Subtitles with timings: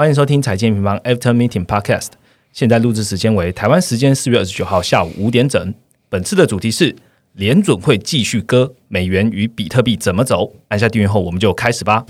[0.00, 2.10] 欢迎收听财经平方 After Meeting Podcast。
[2.52, 5.74] 现在录制时间为台湾时间四月二十九号下午五点整。
[6.08, 6.94] 本次的主题是
[7.32, 10.52] 联准会继续割美元与比特币怎么走？
[10.68, 12.06] 按下订阅后，我们就开始吧。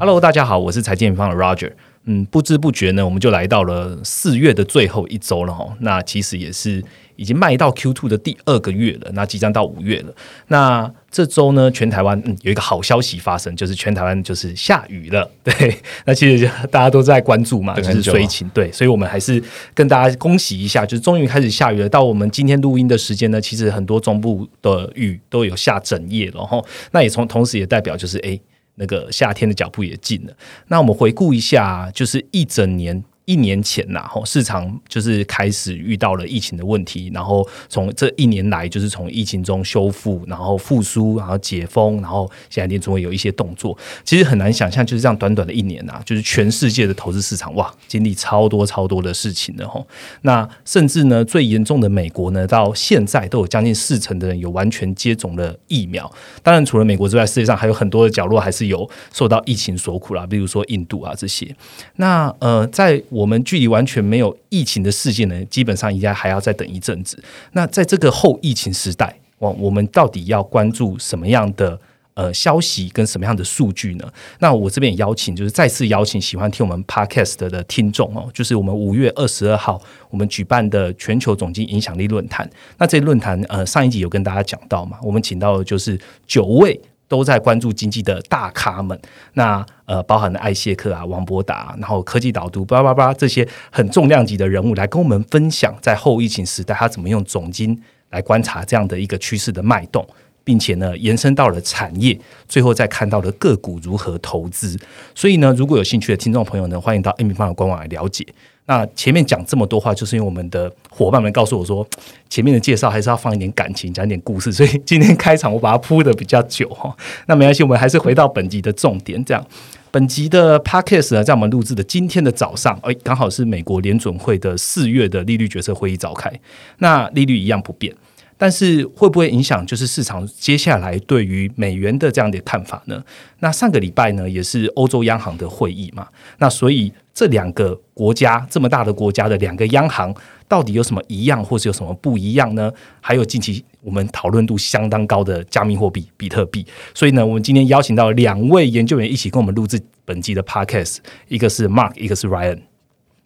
[0.00, 1.74] Hello，大家好，我是财经平方的 Roger。
[2.06, 5.76] 嗯，不知不觉呢，我们就来到了四月的最后一周了哈。
[5.78, 6.82] 那其实也是
[7.16, 10.14] 已经卖到 Q two 的第二个月了，那即将到五月了。
[10.48, 15.30] 那这周呢，全台湾嗯有一个好消息发生，就是全台湾就是下雨了。
[15.44, 18.48] 对，那其实大家都在关注嘛，就是水情。
[18.50, 19.42] 对，所以我们还是
[19.74, 21.88] 跟大家恭喜一下，就是终于开始下雨了。
[21.88, 26.64] 到我们今天录音的时间呢，其实很多中部的雨都有下整夜然后。
[26.92, 28.38] 那也从同时也代表就是哎。
[28.76, 30.32] 那个夏天的脚步也近了。
[30.68, 33.04] 那我们回顾一下，就是一整年。
[33.24, 43.76] 一年前呐，吼市场就是开始遇到了疫情的问题，然后从这一年来，就是从疫情中修复，然后复苏，然后解封，然后现在联总会有一些动作。
[44.04, 49.86] 其实很难想象，就是这样短短的一年呐，就是全世界的投资市场哇，经历超多超多的事情的吼。
[50.22, 56.10] 那甚至呢，最严重的美国呢，到现在都有将近四成的人有完全接种了疫苗。
[56.42, 61.54] 当然，除了美国之外，世界上还有很多的角落还是有受到疫情所苦啦，比如说印度啊这些。
[61.96, 67.22] 那呃，在我们距离完全没有疫情的世界呢，基本上应该还要再等一阵子。
[67.52, 71.78] 那在这个后疫情时代，我我们到底要关注什么样的
[72.14, 74.10] 呃消息跟什么样的数据呢？
[74.38, 82.48] 那我这边也邀请，就是再次邀请喜欢听我们 Podcast 的听众哦，就是我们五月二十二号我们举办的全球总经影响力论坛。
[82.78, 86.80] 那这论坛呃上一集有跟大家讲到嘛，我们请到的就是九位。
[87.12, 88.98] 都在关注经济的大咖们，
[89.34, 100.06] 那呃，包含了艾谢克啊、王博达，然后科技导读，叭叭叭这些很重量级的人物来跟我们分享，在后疫情时代他怎么用总金来观察这样的一个趋势的脉动，
[100.42, 102.18] 并且呢，延伸到了产业，
[102.48, 104.80] 最后再看到了个股如何投资。
[105.14, 108.26] 所以呢，如果有兴趣的听众朋友呢，欢迎到 A 米方的官网来了解。
[108.66, 111.86] 那前面讲这么多话，就是因为我们的伙伴们告诉我说，
[112.30, 116.94] 前面的介绍还是要放一点感情，讲一点故事，所以今天开场我把它铺的比较久哈。
[117.26, 119.22] 那没关系，我们还是回到本集的重点。
[119.24, 119.44] 这样，
[119.90, 126.32] 本集的 podcast 呢，在我们录制的今天的早上，哎，刚好是美国联准会的四月的利率决策会议召开，
[126.78, 127.92] 那利率一样不变。
[128.36, 133.02] 但是会不会影响就是市场接下来对于美元的这样的看法呢？
[133.40, 140.14] 那上个礼拜呢也是欧洲央行的会议嘛，那所以这两个国家这么大的国家的两个央行
[140.48, 142.72] 到底有什么一样或是有什么不一样呢？
[143.00, 152.60] 还有近期我们讨论度相当高的加密货币比特币，所以呢，我们今天邀请到两位研究员一起跟我们录制本集的 podcast，一个是 Mark，一个是 Ryan，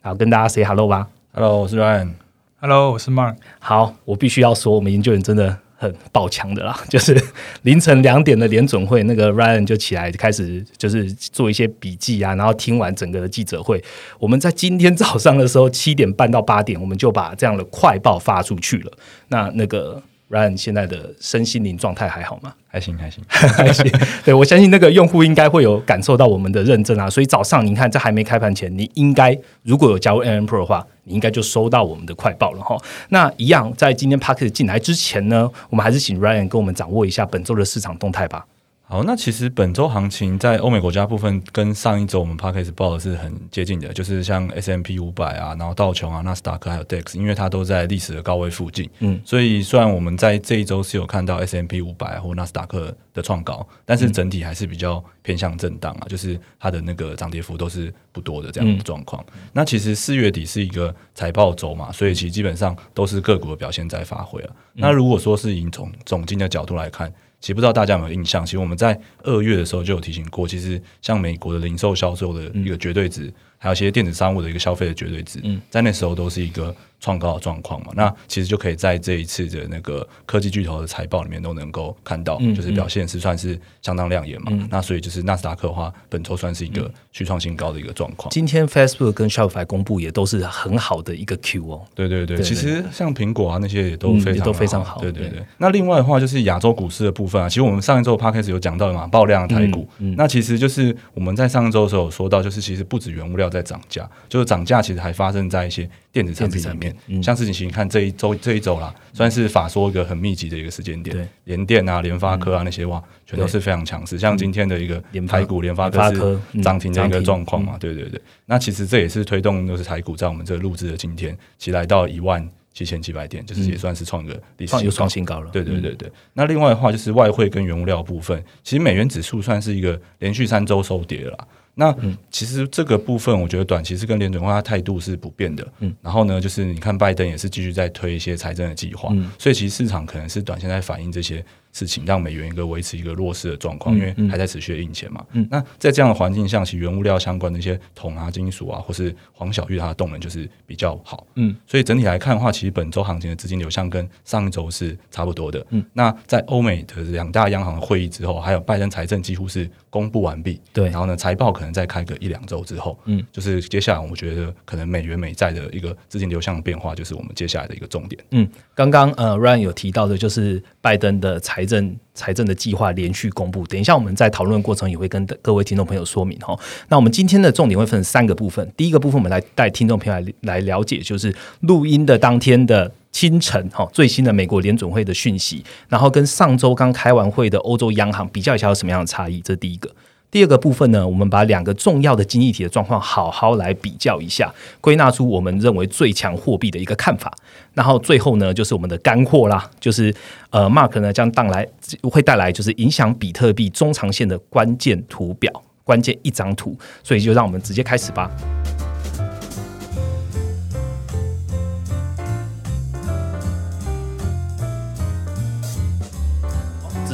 [0.02, 2.25] 好，跟大家 say hello 吧，Hello，我是 Ryan。
[2.58, 3.36] Hello，我是 Mark。
[3.58, 6.74] 好，我必须要说，我们研究员真的很爆强的啦。
[6.88, 7.14] 就是
[7.62, 13.84] 凌晨两点的联准会，那个 Ryan 就起来开始，就是做一些笔记啊，然后听完整个的记者会。
[14.18, 18.92] 我们在今天早上的时候七点半到八点，我们就把这样的快报发出去了。
[19.28, 20.02] 那那个。
[20.28, 22.52] Ryan 现在的身心灵状态还好吗？
[22.66, 23.90] 还行，还行， 还行。
[24.24, 27.08] 对我相信那个用户应该会有感受到我们的认证啊。
[27.08, 32.76] 所以早上您看，在还没开盘前，你应该如果有加入 N M Pro 的话，你应该就收到我们的快报了哈。
[33.10, 38.44] 那一样，在今天 Parker 进来之前呢，我们还是请 Ryan 跟我们掌握一下本周的市场动态吧。
[38.88, 48.88] 好，那其实本周行情在欧美国家部分跟上一周我们 p a c k a g e 报的是很接近的，就是像 S M P 五百啊，然后道琼啊、纳斯达克还有 DAX，因为它都在历史的高位附近。
[49.00, 59.24] 嗯，所以虽然我们在这一周是有看到 S M P 五百或纳斯达克的创高，但是整体还是比较偏向震荡啊，就是它的那个涨跌幅都是不多的这样的状况。
[59.52, 64.50] 那其实四月底是一个财报周嘛，所以其实基本上都是个股的表现在发挥了。
[64.74, 76.74] 那如果说是以总总金的角度来看，其实不知道大家有没有印象，其实我们在二月的时候就有提醒过，其实像美国的零售销售的一个绝对值，还有一些电子商务的一个消费的绝对值，嗯在那时候都是一个。
[76.98, 84.50] 创高的状况嘛，那其实就可以在这一次的那个科技巨头的财报里面都能够看到，就是表现是算是相当亮眼嘛。
[84.70, 88.30] 那所以就是纳斯达克的话，本周算是一个续创新高的一个状况。
[88.30, 91.84] 今天 Facebook 跟 Shopify 公布也都是很好的一个 Q 哦。
[91.94, 94.98] 对对对，其实像苹果啊那些也都非常都非常好。
[94.98, 95.44] 对对对。
[95.58, 99.86] 那另外的话就是亚洲股市的部分啊，其实我们上一周 p 开始有讲到嘛，爆量的台股。
[100.16, 105.88] 那其实就是我们在上一周的时候有说到，就是其实不止原物料在涨价，就是涨价其实还发生在一些。
[106.12, 114.18] 电子产品里面，像事情，你看这一周这一周啦，算是法说一个很密集的一个时间点，联电啊、联发科啊那些哇，全都是非常强势。
[114.18, 114.98] 像今天的一个
[115.28, 118.18] 台股联发科是涨停的一个状况嘛，对对对。
[118.46, 122.48] 那其实这也是推动就是台股在我们这个录制的今天，其实来到一万。
[122.72, 124.96] 七千七百点，就是也算是创一个历史创又新高。
[124.96, 125.50] 创新高了。
[125.50, 131.48] 对对对对，那另外的话就是外汇跟原物料部分，其实美元指数算是一个连续三周收跌了啦。
[131.78, 131.94] 那
[132.30, 135.66] 其实这个部分，我觉得短期是跟联准会它态度是不变的。
[135.80, 141.44] 嗯，然后呢，就是你看拜登也是继续在推一些财政的计划，所以其实市场可能是短线在反映这些
[141.76, 145.22] 事情，让美元一个维持一个弱势的状况，因为还在持续的印钱嘛。
[145.32, 151.26] 嗯，那在这样的环境下，其实原物料相关的一些铜啊、金属啊，或是黄小玉它的动能就是比较好。
[151.34, 155.66] 嗯，所以整体来看的话，其实本周行情的资金流向跟上一周是差不多的。
[155.68, 160.58] 嗯，那在欧美的两大央行的会议之后，还有拜登财政几乎是公布完毕。
[160.72, 168.24] 对然后呢，财报可能再开个一两周之后，嗯，就是接下来我觉得可能美元美债的一个资金流向的变化，就是我们接下来的一个重点。
[168.30, 173.66] 嗯，刚刚呃，Ryan 有提到的，就是拜登的财政财政的计划连续公布。
[173.66, 176.56] 等一下我们在讨论过程也会跟各位听众朋友说明哈。
[176.88, 178.72] 那我们今天的重点会分三个部分。
[178.76, 182.92] 第一个部分，我们来带听众朋友来来了解，就是录音的当天的。
[183.12, 189.90] 清晨，哈，最新的美国联准会的讯息，然后跟上周刚开完会的欧洲央行比较一下有什么样的差异，这是第一个。
[190.36, 194.52] 第二个部分呢，我们把两个重要的经济体的状况好好来比较一下，
[194.82, 197.34] 归纳出我们认为最强货币的一个看法。
[197.72, 200.14] 然后最后呢，就是我们的干货啦，就是
[200.50, 201.66] 呃，Mark 呢将带来
[202.02, 205.50] 会带来就是影响比特币中长线的关键图表，
[205.82, 206.76] 关键一张图。
[207.02, 208.30] 所以就让我们直接开始吧。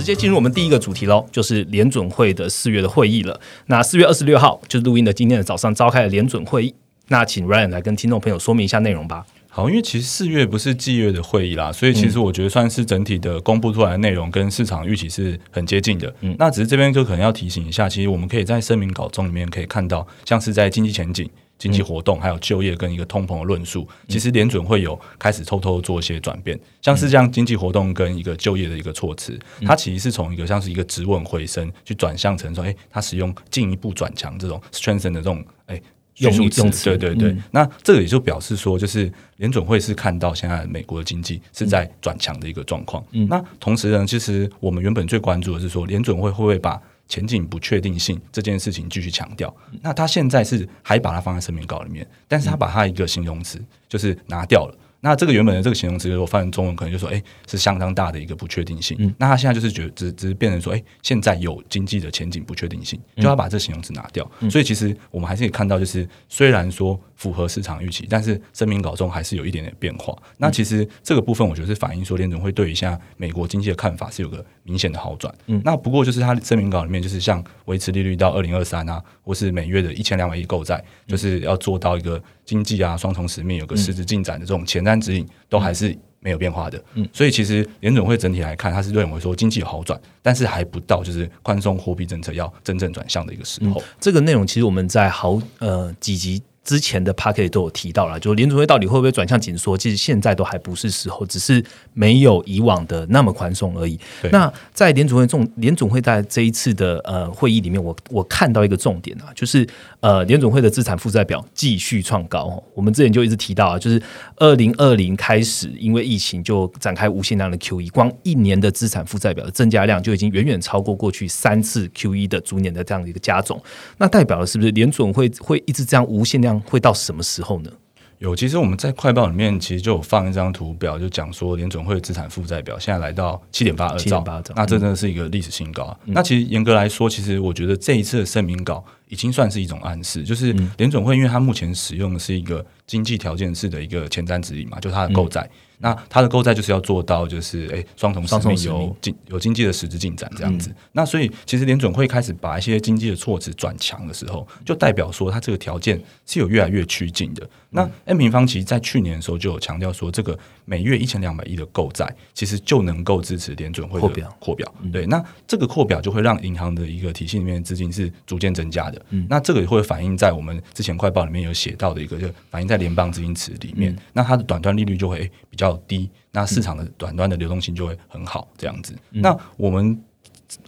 [0.02, 3.40] 直接进入我们第一个主题喽，就是联准会的四月的会议了。
[3.66, 6.74] 那四月二十六号就是录音的今天的早上召开了联准会议。
[7.06, 9.24] 那请 Ryan 来跟听众朋友说明一下内容吧。
[9.48, 16.12] 好，因为其实四月不是季月的会议啦，所以其实我觉得算是整体的公布出来的内容跟市场预期是很接近的。
[16.22, 21.30] 嗯，那只是这边就可能要提醒一下，其实我们可以在声明稿中里面可以看到，像是在经济前景。
[21.62, 35.80] 经济活动还有就业跟一个通膨的论述，其实联准会有开始偷偷做一些转变，像是这样经济活动跟一个就业的一个措辞，它其实是从一个像是一个直稳回升，去转向成说，哎，它使用进一步转强这种 strengthen 的这种哎
[36.16, 37.36] 用用用词，对对对。
[37.52, 43.04] 那这个也就表示说，就是联准会是看到现在美国的经济是在转强的一个状况。
[43.28, 46.80] 那同时呢，其实我们原本最关注的是说，联准会会不会把
[47.12, 54.74] 前景不确定性这件事情继续强调，那他现在是还把它放在声明稿里面，但是他把它一个形容词就是拿掉了。
[55.02, 59.14] 那这个原本的这个形容词，如果翻成中文，可能就说，哎，是相当大的一个不确定性。
[59.18, 64.26] 那他现在就是觉得，只只是变成说，哎，现在有经济的前景不确定性，就要把这形容词拿掉。
[64.48, 70.12] 所以其实我们还是可以看到，就是虽然说符合市场预期，但是声明稿中还是有一点点变化。
[70.38, 75.32] 那其实这个部分，我觉得是反映说联总会对一下美国经济的看法是有个明显的好转。
[75.46, 82.20] 嗯那不过就是他声明稿里面，就是像维持利率到二零二三啊，或是每月的一千两百亿购债，就是要做到一个。
[82.44, 86.84] 经济啊，双重使命有个实质进展的这种前瞻指引，都还是没有变化的。
[86.94, 93.80] 嗯，所以其实联准会整体来看，他是认为说经济有好转，但是还不到就是宽松货币政策要真正转向的一个时候。
[94.00, 96.42] 这个内容其实我们在好呃几集。
[96.64, 99.76] 之前的 p a c k e t 都有提到了，就联储会到底会不会转向紧缩？
[99.76, 103.98] 其实现在都还不是时候，只是没有以往的那么宽松而已。
[104.30, 109.66] 那在联储会重联总会在这一次的呃会议里面，我我看到一个重点啊，就是
[109.98, 112.62] 呃联总会的资产负债表继续创高。
[112.74, 114.00] 我们之前就一直提到啊，就是
[114.36, 123.60] 二零二零开始因为疫情就展开无限量的 QE，光一年的资产负债表的增加量就已经远远超过过去三次 QE 的逐年的这样的一个加总。
[123.98, 126.51] 那代表了是不是联总会会一直这样无限量？
[126.60, 127.70] 会到什么时候呢？
[128.18, 134.22] 有，其实我们在快报里面其实就有放一张图表，就讲说联总会资产负债表现在来到七点八二兆，
[134.54, 135.98] 那这真的是一个历史新高。
[136.04, 145.50] 那其实严格来说，其实我觉得这一次的声明稿已经算是一种暗示，就是联总会因为它目前使用的是一个经济条件式的一个前瞻指引嘛，就它的购债。
[145.82, 150.74] 那它的构债就是要做到，就是诶双重双重有经有经济的实质进展这样子。
[150.92, 157.46] 那所以其实联准会开始把一些经济的措辞转强的时候，就代表说它这个条件是有越来越趋近的。
[157.72, 164.72] 那 N 平方其实在去年的时候就有强调说，这个每月一千两百亿的购债，其实就能够支持联准会的扩表。
[164.92, 169.02] 对，那这个扩表就会让银行的一个体系里面的资金是逐渐增加的。
[169.08, 173.96] 嗯那这个也会反映在我们之前快报里面有写到的一个，就反映在联邦资金池里面。
[174.12, 178.94] 那它的短端利率就会比较低，那市场的短端的流动性就会很好，这样子。
[179.10, 179.98] 那我们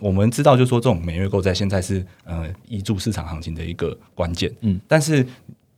[0.00, 4.50] 我们知道，就是说这种每月购债现在是呃依注市场行情的一个关键。
[4.62, 5.26] 嗯，但是。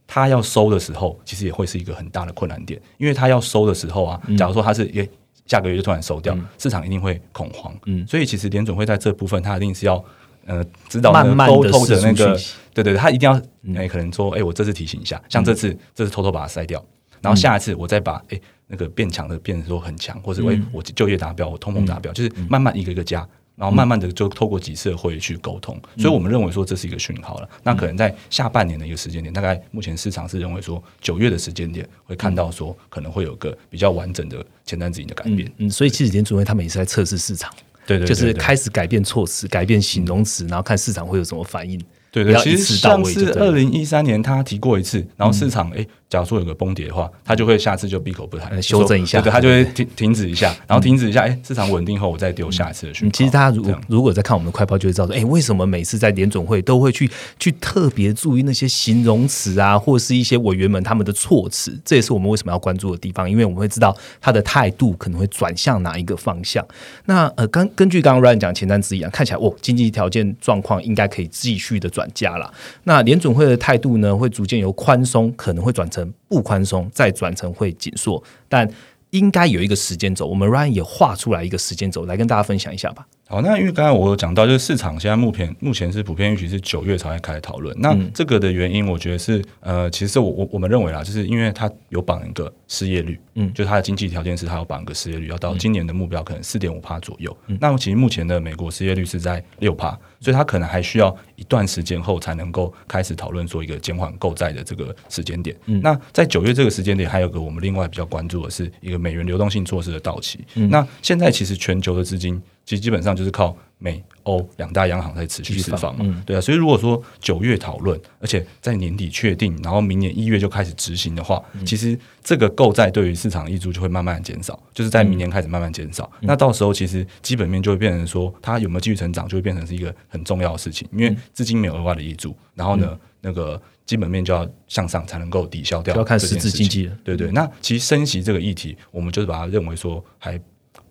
[0.07, 5.09] 他要收的时候，其实也会是一个很大的困难点，因为他要收的时候啊，假如说他是也
[5.47, 7.75] 下个月就突然收掉，市场一定会恐慌。
[7.87, 10.03] 嗯，所以其实联总会在这部分，他一定是要
[10.47, 12.39] 呃知道慢慢的的那个，
[12.73, 13.41] 对对，他一定要
[13.77, 16.85] 哎可能说，哎，我这次提醒一下，像这次这次偷偷把它筛掉，
[17.21, 23.27] 然后下一次我再把哎那个变强的变得说很强，或者为我就业达标，我通膨达标，就是慢慢一个一个加。
[23.57, 27.49] 然后慢慢的就透过几次的会议去沟通，所以我们认为说这是一个讯号了。
[27.63, 35.51] 那可能在下半年的一个时间点，大概目前市场是认为说九月的时间点会看到说可能会有个比较完整的前瞻指引的改变。
[35.57, 37.51] 嗯，所以其实联储会他们也是在测试市场，
[37.87, 41.83] 对对，就是开始改变措辞、改变形容词，然后看市场会有什么反应。
[42.11, 45.87] 对对，其实上次二零一三年他提过一次，然后市场哎。
[46.09, 53.13] 假如说有个崩跌的话，他就会下次就闭口不谈，修正一下，对，他就会停停止一下，然后停止一下，哎，市场稳定后，我再丢下一次的讯号。
[53.13, 57.11] 其实大家如果如果在看我们的快报，就会知道说，哎，为什么每次在联总会都会去
[57.41, 66.65] 去特别注意那些形容词啊，或是一些委员们他们的措辞，这也是我们为什么要关注的地方，因为我们会知道他的态度可能会转向哪一个方向。
[67.07, 72.53] 那呃，根根据刚刚 Ryan 讲前瞻之一啊，看起来哦，经济条件状况应该可以继续的转加了。
[72.85, 76.89] 那联总会的态度呢，会逐渐由宽松可能会转成不宽松。
[76.93, 78.69] 再转成会紧缩，但
[79.11, 80.27] 应该有一个时间轴。
[80.27, 83.07] 我们 Ryan 也画出来一个时间轴来跟大家分享一下吧。
[83.29, 87.77] 好，那因为刚才我有讲到，就是市场现在目前目前是普遍预期是九月才会开始讨论。
[87.81, 97.37] 那这个的原因，我觉得是呃，其实我我我们认为啦，就是因为它有绑一个失业率，嗯，就它的经济条件是它有绑一个失业率，要到今年的目标可能四点五帕左右。
[97.61, 105.57] 那其实目前的美国失业率是在六帕，所以它可能还需要一段时间后才能够开始讨论做一个减缓购债的这个时间点。
[105.67, 110.41] 嗯那在九月这个时间点，还有个我们另外比较关注的是一个美元流动性措施的到期。
[110.55, 112.43] 那现在其实全球的资金。
[112.65, 126.11] 其实基本上就是靠美欧两大央行在持续释放嘛，对啊，所以如果说九月讨论，而且在年底确定，然后明年一月就开始执行的话，其实这个购债对于市场的溢出就会慢慢减少，就是在明年开始慢慢减少。
[126.21, 136.97] 那到时候其实基本面就会变成说，它有没有继续成长，就会变成是一个很重要的事情，因为资金没有额外的溢出，然后呢，那个基本面就要向上才能够抵消掉，要看实质经济了。
[137.05, 140.41] 对对，那其实升息这个议题，我们就是把它认为说还。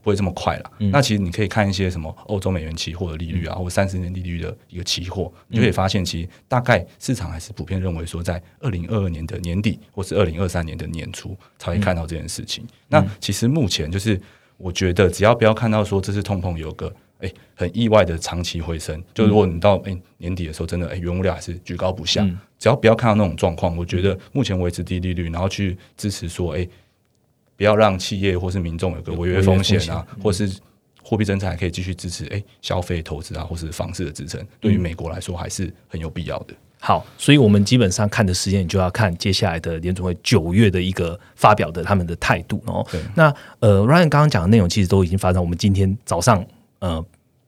[0.06, 0.72] 不会这么快了。
[0.92, 12.64] 那其实你可以看一些什么欧洲美元期货的利率啊，或三十年利率的一个期货，你就可以发现，其实大概市场还是普遍认为说，在二零二二年的年底或是二零二三年的年初才会看到这件事情。
[12.88, 14.22] 那其实目前就是，
[14.58, 22.24] 我觉得只要不要看到说这是通膨有个哎很意外的长期回升，就如果你到哎年底的时候真的哎原物料还是居高不下，
[22.60, 26.68] 只要不要看到那种状况，我觉得目前维持低利率，然后去支持说哎。
[27.58, 30.52] 不要让企业或是民众有个违约风险啊，或是
[31.02, 36.54] 货币政策还可以继续支持哎消费投资啊，或是房市的支撑，对于美国来说还是很有必要的。
[36.80, 42.86] 好，所以我们基本上看的时间，你就要看接下来的联总会九月的一个发表的他们的态度哦。
[43.16, 46.46] 那呃，Ryan 刚刚讲的内容其实都已经发在我们今天早上
[46.80, 47.04] 呃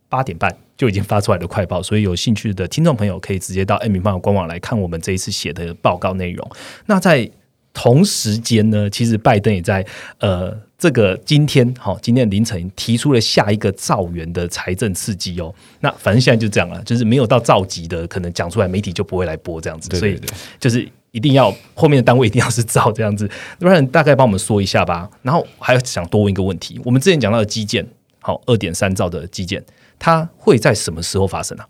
[0.09, 6.49] 八点半就已经发出来的快报，所以有兴趣的听众朋友可以直接到 M 平方官网来看我们这一次写的报告内容。
[6.87, 7.29] 那在
[7.77, 9.85] 同时间呢，其实拜登也在
[10.17, 15.53] 呃这个今天好，今天凌晨提出了下一个造元的财政刺激哦。
[15.79, 19.95] 那反正现在就这样了，就是没有到造级的，可能讲出来媒体就不会来播这样子。
[19.95, 20.19] 所以
[20.59, 23.29] 就是一定要后面的单位一定要是造这样子。
[23.59, 25.07] 不然大概帮我们说一下吧。
[25.21, 27.85] 然后还要想多问一个问题，我们之前讲到的基建，
[28.21, 29.63] 好，二点三兆的基建，
[29.99, 31.67] 它会在什么时候发生啊？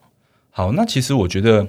[0.51, 1.67] 好，那其实我觉得。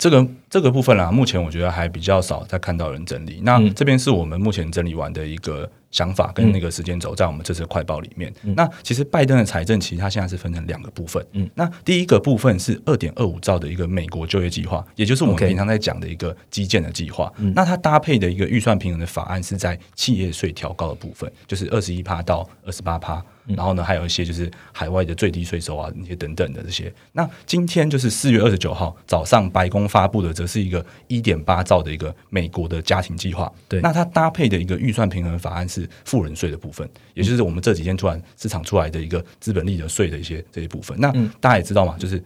[0.00, 3.38] 这个这个部分啦，目前我觉得还比较少在看到人整理。
[3.44, 8.32] 那这边是我们目前整理完的一个想法跟那个时间轴，在我们这次快报里面。
[8.56, 11.22] 那其实拜登的财政其实它现在是分成两个部分。
[11.32, 17.30] 嗯，那第一个部分是二点二五兆的一个美国就业计划，也就是我们平常在讲的一个基建的计划。
[17.54, 23.22] 那它搭配的一个预算平衡的法案是在企业税调高的部分，就是二十一趴到二十八趴。
[23.56, 26.92] 然后呢，还有一些就是海外的最低税收啊，那些等等的这些。
[27.12, 33.50] 那今天就是四月二十九号早上，白宫发布的则是一个一点八兆的一个美国的家庭计划。
[33.68, 40.98] 对，那它搭配的一个预算平衡法案是富人税的部分，也就是我们这几天突然市场出来的一个资本利得税的一些这一部分。
[41.00, 42.22] 那大家也知道嘛，就是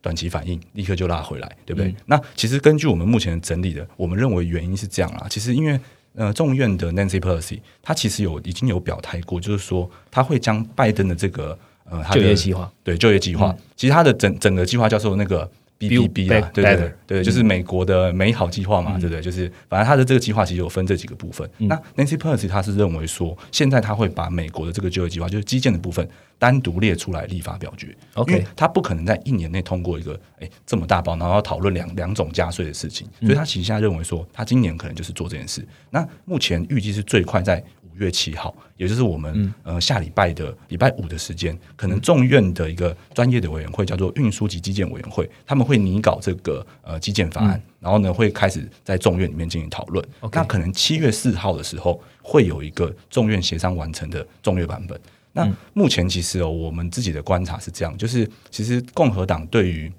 [0.00, 1.94] 短期反应立刻就拉回来，对不对？
[2.06, 5.78] 那其实根据我们目前整理的，我们认为原因是这样啊，其实因为。
[6.14, 15.50] 呃，众院的 Nancy Pelosi，他其实有已经有表态过，就是说他会将拜登的这个呃就业计划，对就业计划，其实他的整整个计划叫做那个
[15.88, 19.20] B B B 啊，对对对，就是美国的美好计划嘛，对不对？
[19.20, 21.48] 就是反正他的这个计划其实有分这几个部分。
[21.58, 26.08] 那 Nancy Pelosi 他是认为说，现在他会把美国的这个就业计划，就是基建的部分。
[26.38, 35.64] 单独列出来立法表决，OK，他不可能在一年内通过一个哎这么大包，然后要讨论两两种加税的事情，所以他其实现在认为说，他今年可能就是做这件事。
[35.90, 50.06] 那目前预计是最快在五月七号，也就是我们呃下礼拜的礼拜五的时间，可能众院的一个专业的委员会叫做运输及基建委员会，他们会会拟稿这个呃基建法案，然后呢会开始在众院里面进行讨论。
[50.30, 55.00] 那可能七月四号的时候会有一个众院协商完成的众院版本。
[55.32, 59.90] 那目前其实哦，我们自己的观察是这样，就是其实共和党对于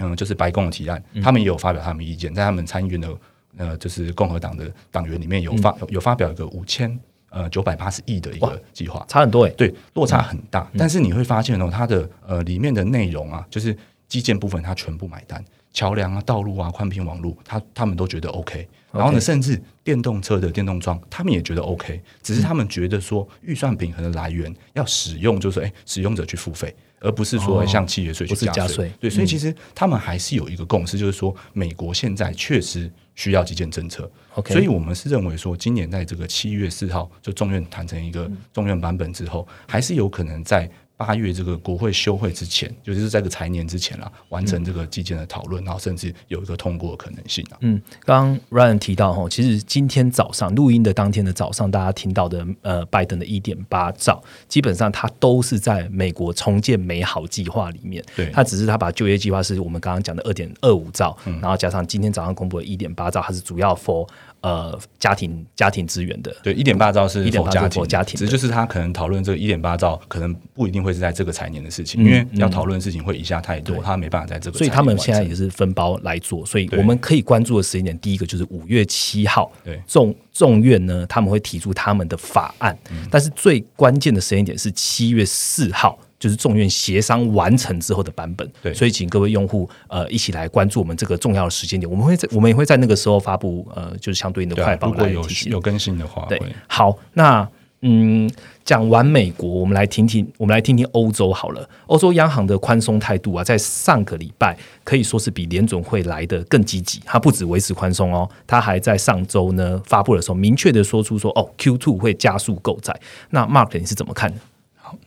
[0.00, 3.16] 嗯就是白宫的提案，他们也有发表他们意见，在他们参议院的
[3.58, 6.98] 呃就是共和党的党员里面有发有发表一个五千。
[7.32, 10.70] 呃，九百八十亿的一个计划，差很多哎，对，落差很大。
[10.76, 18.68] 但是你会发现哦，它的呃里面的内容啊，就是基建部分，它全部买单，桥梁啊、道路啊、宽频网络，他他们都觉得 OK。
[18.92, 21.98] 然后呢，甚至电动车的电动桩，他们也觉得 OK。
[22.22, 28.90] 只是他们觉得说，预算平衡的来源要使用，就是哎，使用者去付费，而不是说像企业税去加税。
[28.98, 32.90] 对，所以其实他们还是有一个共识，就是说，美国现在确实。
[33.14, 34.10] 需要基建政策，
[34.46, 40.66] 所以我们是认为说，今年在这个七月四号就众院谈成一个众院版本之后，还是有可能在。
[41.04, 47.58] 八月这个国会休会之前，就是在个财年之前啦，完成这个基建的讨论，然后甚至有一个通过的可能性啊。
[47.62, 58.04] 嗯，刚刚 Ryan 提到哈，其实今天早上录音的当天的早上，大家听到的呃，拜登的一点八兆，基本上他都是在美国重建美好计划里面。
[58.14, 64.08] 对，他只是他把就业计划是我们刚刚讲的二点二五兆，然后加上今天早上公布的一点八兆，它是主要 for。
[64.42, 74.58] 呃，家庭家庭资源的对一点八兆是一点八兆家庭，只就是他可能讨论这个一点八兆，可能不一定会是在这个财年的事情，因为要讨论的事情会一下太多，他没办法在这个。
[74.58, 79.80] 所以他们现在也是分包来做，所以我们可以关注的时间点，第一个就是五月七号，对。
[79.86, 82.76] 众众院呢他们会提出他们的法案，
[83.10, 85.96] 但是最关键的时间点是七月四号。
[86.22, 97.48] 就是众院协商完成之后的版本，对，所以请各位用户呃一起来关注我们这个重要的时间点，我们会在我们也会在那个时候发布呃就是相对应的快报来有有更新的话，对，好，那
[97.80, 98.30] 嗯
[98.62, 112.96] 讲完美国，我们来听听我们来听听欧洲好了，欧洲央行的宽松态度啊，在上个礼拜可以说是比联准会来的更积极，它不止维持宽松哦，它还在上周呢发布的时候明确的说出说哦 Q two 会加速购债，
[113.30, 114.36] 那 Mark 你是怎么看的？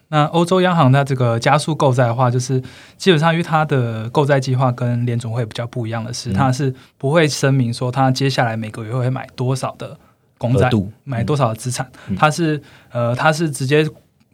[0.09, 2.61] 那欧洲央行它这个加速购债的话，就是
[2.97, 9.98] 基本上因为它的购债计划跟联总会比较不一样的是，它是不会声明说它接下来每个月会买多少的
[10.37, 10.69] 公债，
[11.03, 13.87] 买多少的资产，它是呃，它是直接。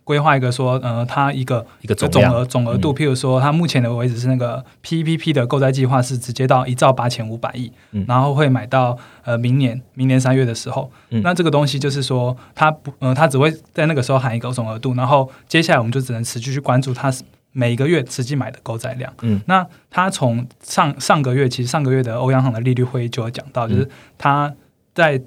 [0.03, 7.71] 规划一个说，呃，它一个一个总额总额度，譬如说，它目前的为止是那个 PPP 的购债计划是直接到一兆八千五百亿，
[8.07, 17.13] 然后会买到呃明年明年三月的时候，那这个东西就是说，它不，呃，它只会在那个时候喊一个总额度，然后接下来我们就只能持续去关注它
[17.51, 19.13] 每一个月实际买的购债量。
[19.21, 23.87] 嗯，那它从上上个月，其实上个月的欧央行的利率会议就有讲到，就是
[24.17, 24.53] 它
[24.93, 25.21] 在。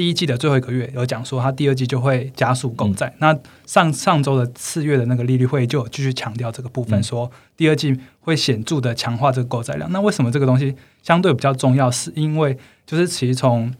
[0.00, 3.14] 第一季的最后一个月有讲说，它第二季就会加速购债。
[3.18, 9.92] 那上上周的四月的那个利率会就有继续强调这个部分，说第二季会显著的强化这个购债量。
[9.92, 11.90] 那为什么这个东西相对比较重要？
[11.90, 13.70] 是因为就是其实从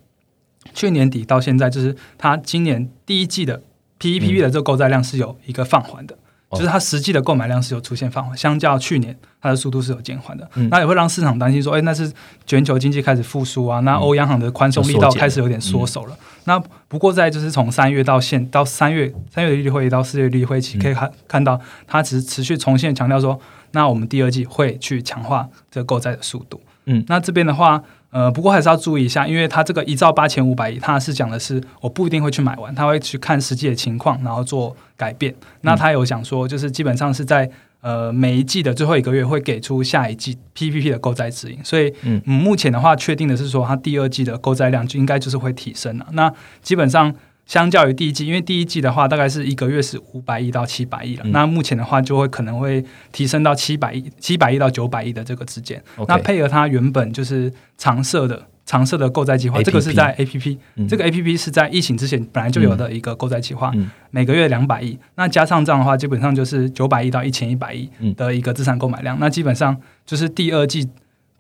[0.74, 3.62] 去年底到现在，就是它今年第一季的
[3.96, 6.18] P E P P 的这个购债量是有一个放缓的。
[6.52, 10.48] 就是它实际的购买量是有出现放缓，相较去年，它的速度是有减缓的。
[10.70, 12.12] 那也会让市场担心说，哎，那是
[12.46, 16.16] 全球经济开始复苏啊，那欧央行的宽松力道开始有点缩手了。
[16.44, 16.58] 那
[16.88, 23.40] 不过在就是从三月到现到三月，三月的利率会议到四月利率会议，可以看看到它只是持续重现强调说，
[23.72, 26.60] 那我们第二季会去强化这个购债的速度。
[26.86, 27.82] 嗯，那这边的话。
[28.10, 35.34] 呃，不过还是要注意一下，因为它这个一兆八千五百亿，它是讲的是我不一定会去买完，他会去看实际的情况，然后做改变。
[35.62, 37.48] 那他有讲说，就是基本上是在
[37.80, 41.58] 呃每一季的最后一个月会给出下一季 PPP 的购债指引。
[41.64, 46.06] 所以，嗯，目前的话，确定的是说，它第二季的购债量就应该就是会提升了。
[46.12, 47.14] 那基本上。
[47.50, 55.82] 相较于第一季，因为第一季的话大概是一个月是五百亿到七百亿了，那目前的话就会可能会提升到七百亿、七百亿到九百亿的这个之间。
[56.06, 60.58] 那配合它原本就是常设的常设的购债计划，这个是在 A P P，
[60.88, 63.72] 这个 A P P 是在疫情之前本来就有的一个购债计划，
[64.12, 69.18] 每个月两百亿，那加上这样的话，基本上就是九百亿到一千一百亿的一个资产购买量。
[69.18, 70.88] 那基本上就是第二季。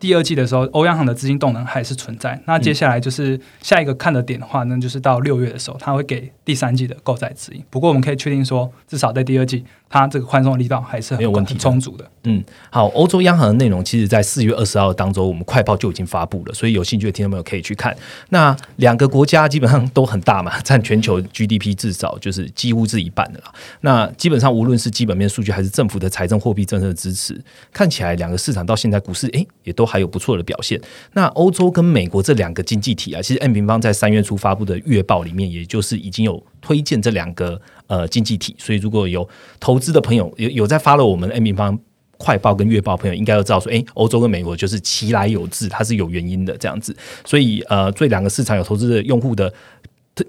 [0.00, 2.40] 第二季的时候，欧央行的资金动能还是存在。
[2.46, 7.62] 那接下来就是下一个看的点的话，呢就是到六月的时候，它会给第三季的购债指引。
[7.70, 9.64] 不过我们可以确定说，至少在第二季。
[9.92, 12.08] 它这个宽松的力道还是没有问题，充足的。
[12.22, 17.92] 嗯，好，欧洲央行的内容，其实在四月二十号当中，我们快报就已经发布了，所以有兴趣的听众朋友可以去看。
[18.28, 23.52] 那两个国家基本上都很大嘛， 占全球 GDP 至少就是几乎是一半的啦。
[23.80, 27.36] 那基本上无论是基本面数据，还是政府的财政货币政策的支持，
[27.72, 30.80] 看起来两个市场到现在股市诶也都还有不错的表现。
[31.14, 37.60] 那欧洲跟美国这两个经济体啊，其实 N 平方在三月初发布的月报里面，也就是已经有推荐这两个。
[37.90, 41.76] 呃，经济体，所以如果有投资的朋友有有在发了我们 N 平方
[42.18, 46.96] 快报跟月报朋友应该都知道说，诶，欧洲跟美国就是其来有致，它是有原因的这样子。
[47.24, 49.52] 所以呃，对两个市场有投资的用户的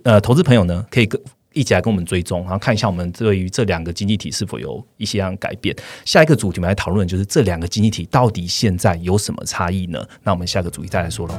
[0.01, 1.21] 呃投资朋友呢，可以跟。
[1.53, 5.75] 一起来跟我们追踪，然后看一下我们对于这两个经济体是否有一些样改变。
[6.05, 10.01] 下一个主题我们来讨论，就是这两个经济体到底现在有什么差异呢？
[10.23, 11.35] 那我们下个主题再来说喽。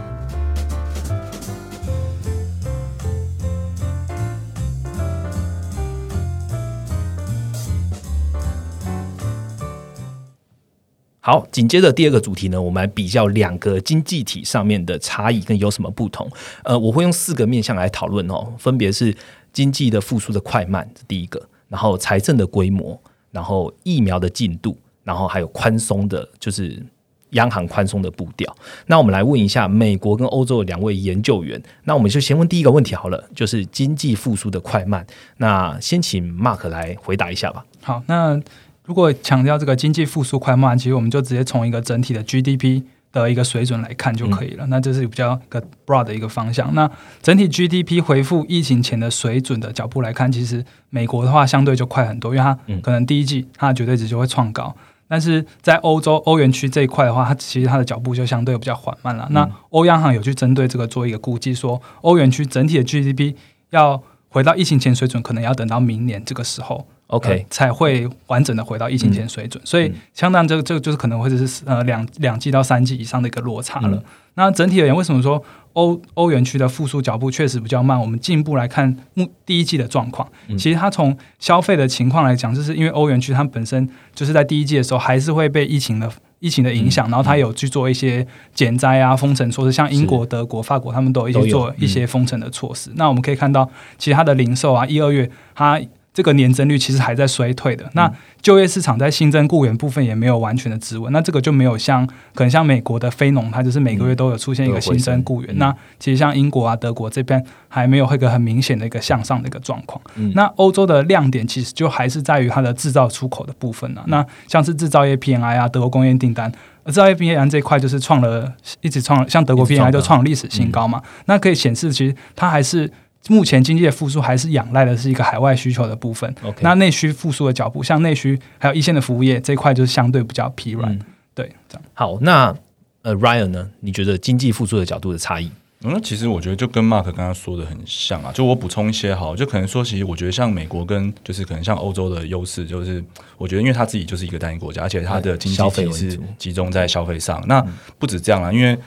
[11.25, 16.29] 好，紧接着第二个主题呢，我们来比较两个经济体上面的差异跟有什么不同。
[16.65, 19.17] 呃，我会用四个面向来讨论哦，分别是。
[19.53, 22.99] 经济的复苏的快慢是第一个，然后财政的规模，
[23.31, 26.83] 然后疫苗的进度，然后还有宽松的，就是
[27.31, 28.55] 央行宽松的步调。
[28.87, 35.07] 那我们来问一下美国跟欧洲的两位研究员，那我们就先问第一个问题好了，就是经济复苏的快慢。
[35.37, 37.65] 那先请 Mark 来回答一下吧。
[37.83, 38.41] 好，那
[38.85, 42.83] 如果强调这个经济复苏快慢，其实我们就直接从一个整体的 GDP。
[43.13, 46.75] 的一个水准来看就可以了，那这是比较个 broad 的一个方向。
[46.75, 54.75] 那整体 GDP 回复疫情前的水准的脚步来看，其实美国的话相对就快很多，因为它可能第一季它的绝对值就会创高。
[55.07, 59.29] 但是在欧洲欧元区这一块的话，它其实它的脚步就相对比较缓慢了。
[59.33, 63.35] 那欧央行有去针对这个做一个估计，说欧元区整体的 GDP
[63.71, 66.87] 要回到疫情前水准，可能要等到明年这个时候。
[67.13, 74.03] OK，才会完整的回到疫情前水准，所以相当这个这个就是可能会是呃两两季到三季以上的一个落差了。
[74.33, 75.43] 那整体而言，为什么说
[75.75, 78.01] 欧欧元区的复苏脚步确实比较慢？
[78.01, 92.91] 我们进一步来看目第一季的状况，其实它从消费的情况来讲，就是因为欧元区它本身就是在第一季的时候还是会被疫情的疫情的影响，然后它有去做一些减灾啊、封城措施，像英国、德国、法国他们都有一些做一些封城的措施。
[92.95, 95.79] 那我们可以看到，其实它的零售啊，一二月它。
[96.15, 105.57] 这个年增率其实还在衰退的，那就业市场在新增雇员部分也没有完全的止稳，那这个就没有像可能像美国的非农，它就是每个月都有出现一个新增雇员。
[105.57, 109.99] 那其实像英国啊、德国这边还没有一个很明显的一个向上的一个状况。
[110.35, 114.05] 那欧洲的亮点其实就还是在于它的制造出口的部分了。
[114.09, 116.53] 那像是制造业 PMI 啊，德国工业订单，
[116.87, 121.01] 制造业 PMI 这一块就是创了一直创，像德国 PMI 就创历史新高嘛。
[121.25, 122.93] 那可以显示，其实它还是。
[123.29, 126.35] 目前经济的复苏还是仰赖的是一个海外需求的部分。
[126.61, 130.99] 那内需复苏的脚步，像内需还有一线的服务业这一块，就是相对比较疲软。
[131.35, 131.83] 对，这样。
[131.95, 132.55] 好，那
[133.03, 133.71] 呃，Ryan 呢？
[133.81, 135.51] 你觉得经济复苏的角度的差异？
[135.85, 138.31] 那其实我觉得就跟 Mark 刚刚说的很像啊。
[138.33, 143.03] 就我补充一些好，就可能说，其实我觉得像美国跟就是可能像欧洲的优势，就是
[143.37, 147.43] 我觉得因为它自己就是一个单一国家，而且它的经济体是集中在消费上。
[147.49, 147.61] 那
[147.99, 148.79] 不止这样啊，因为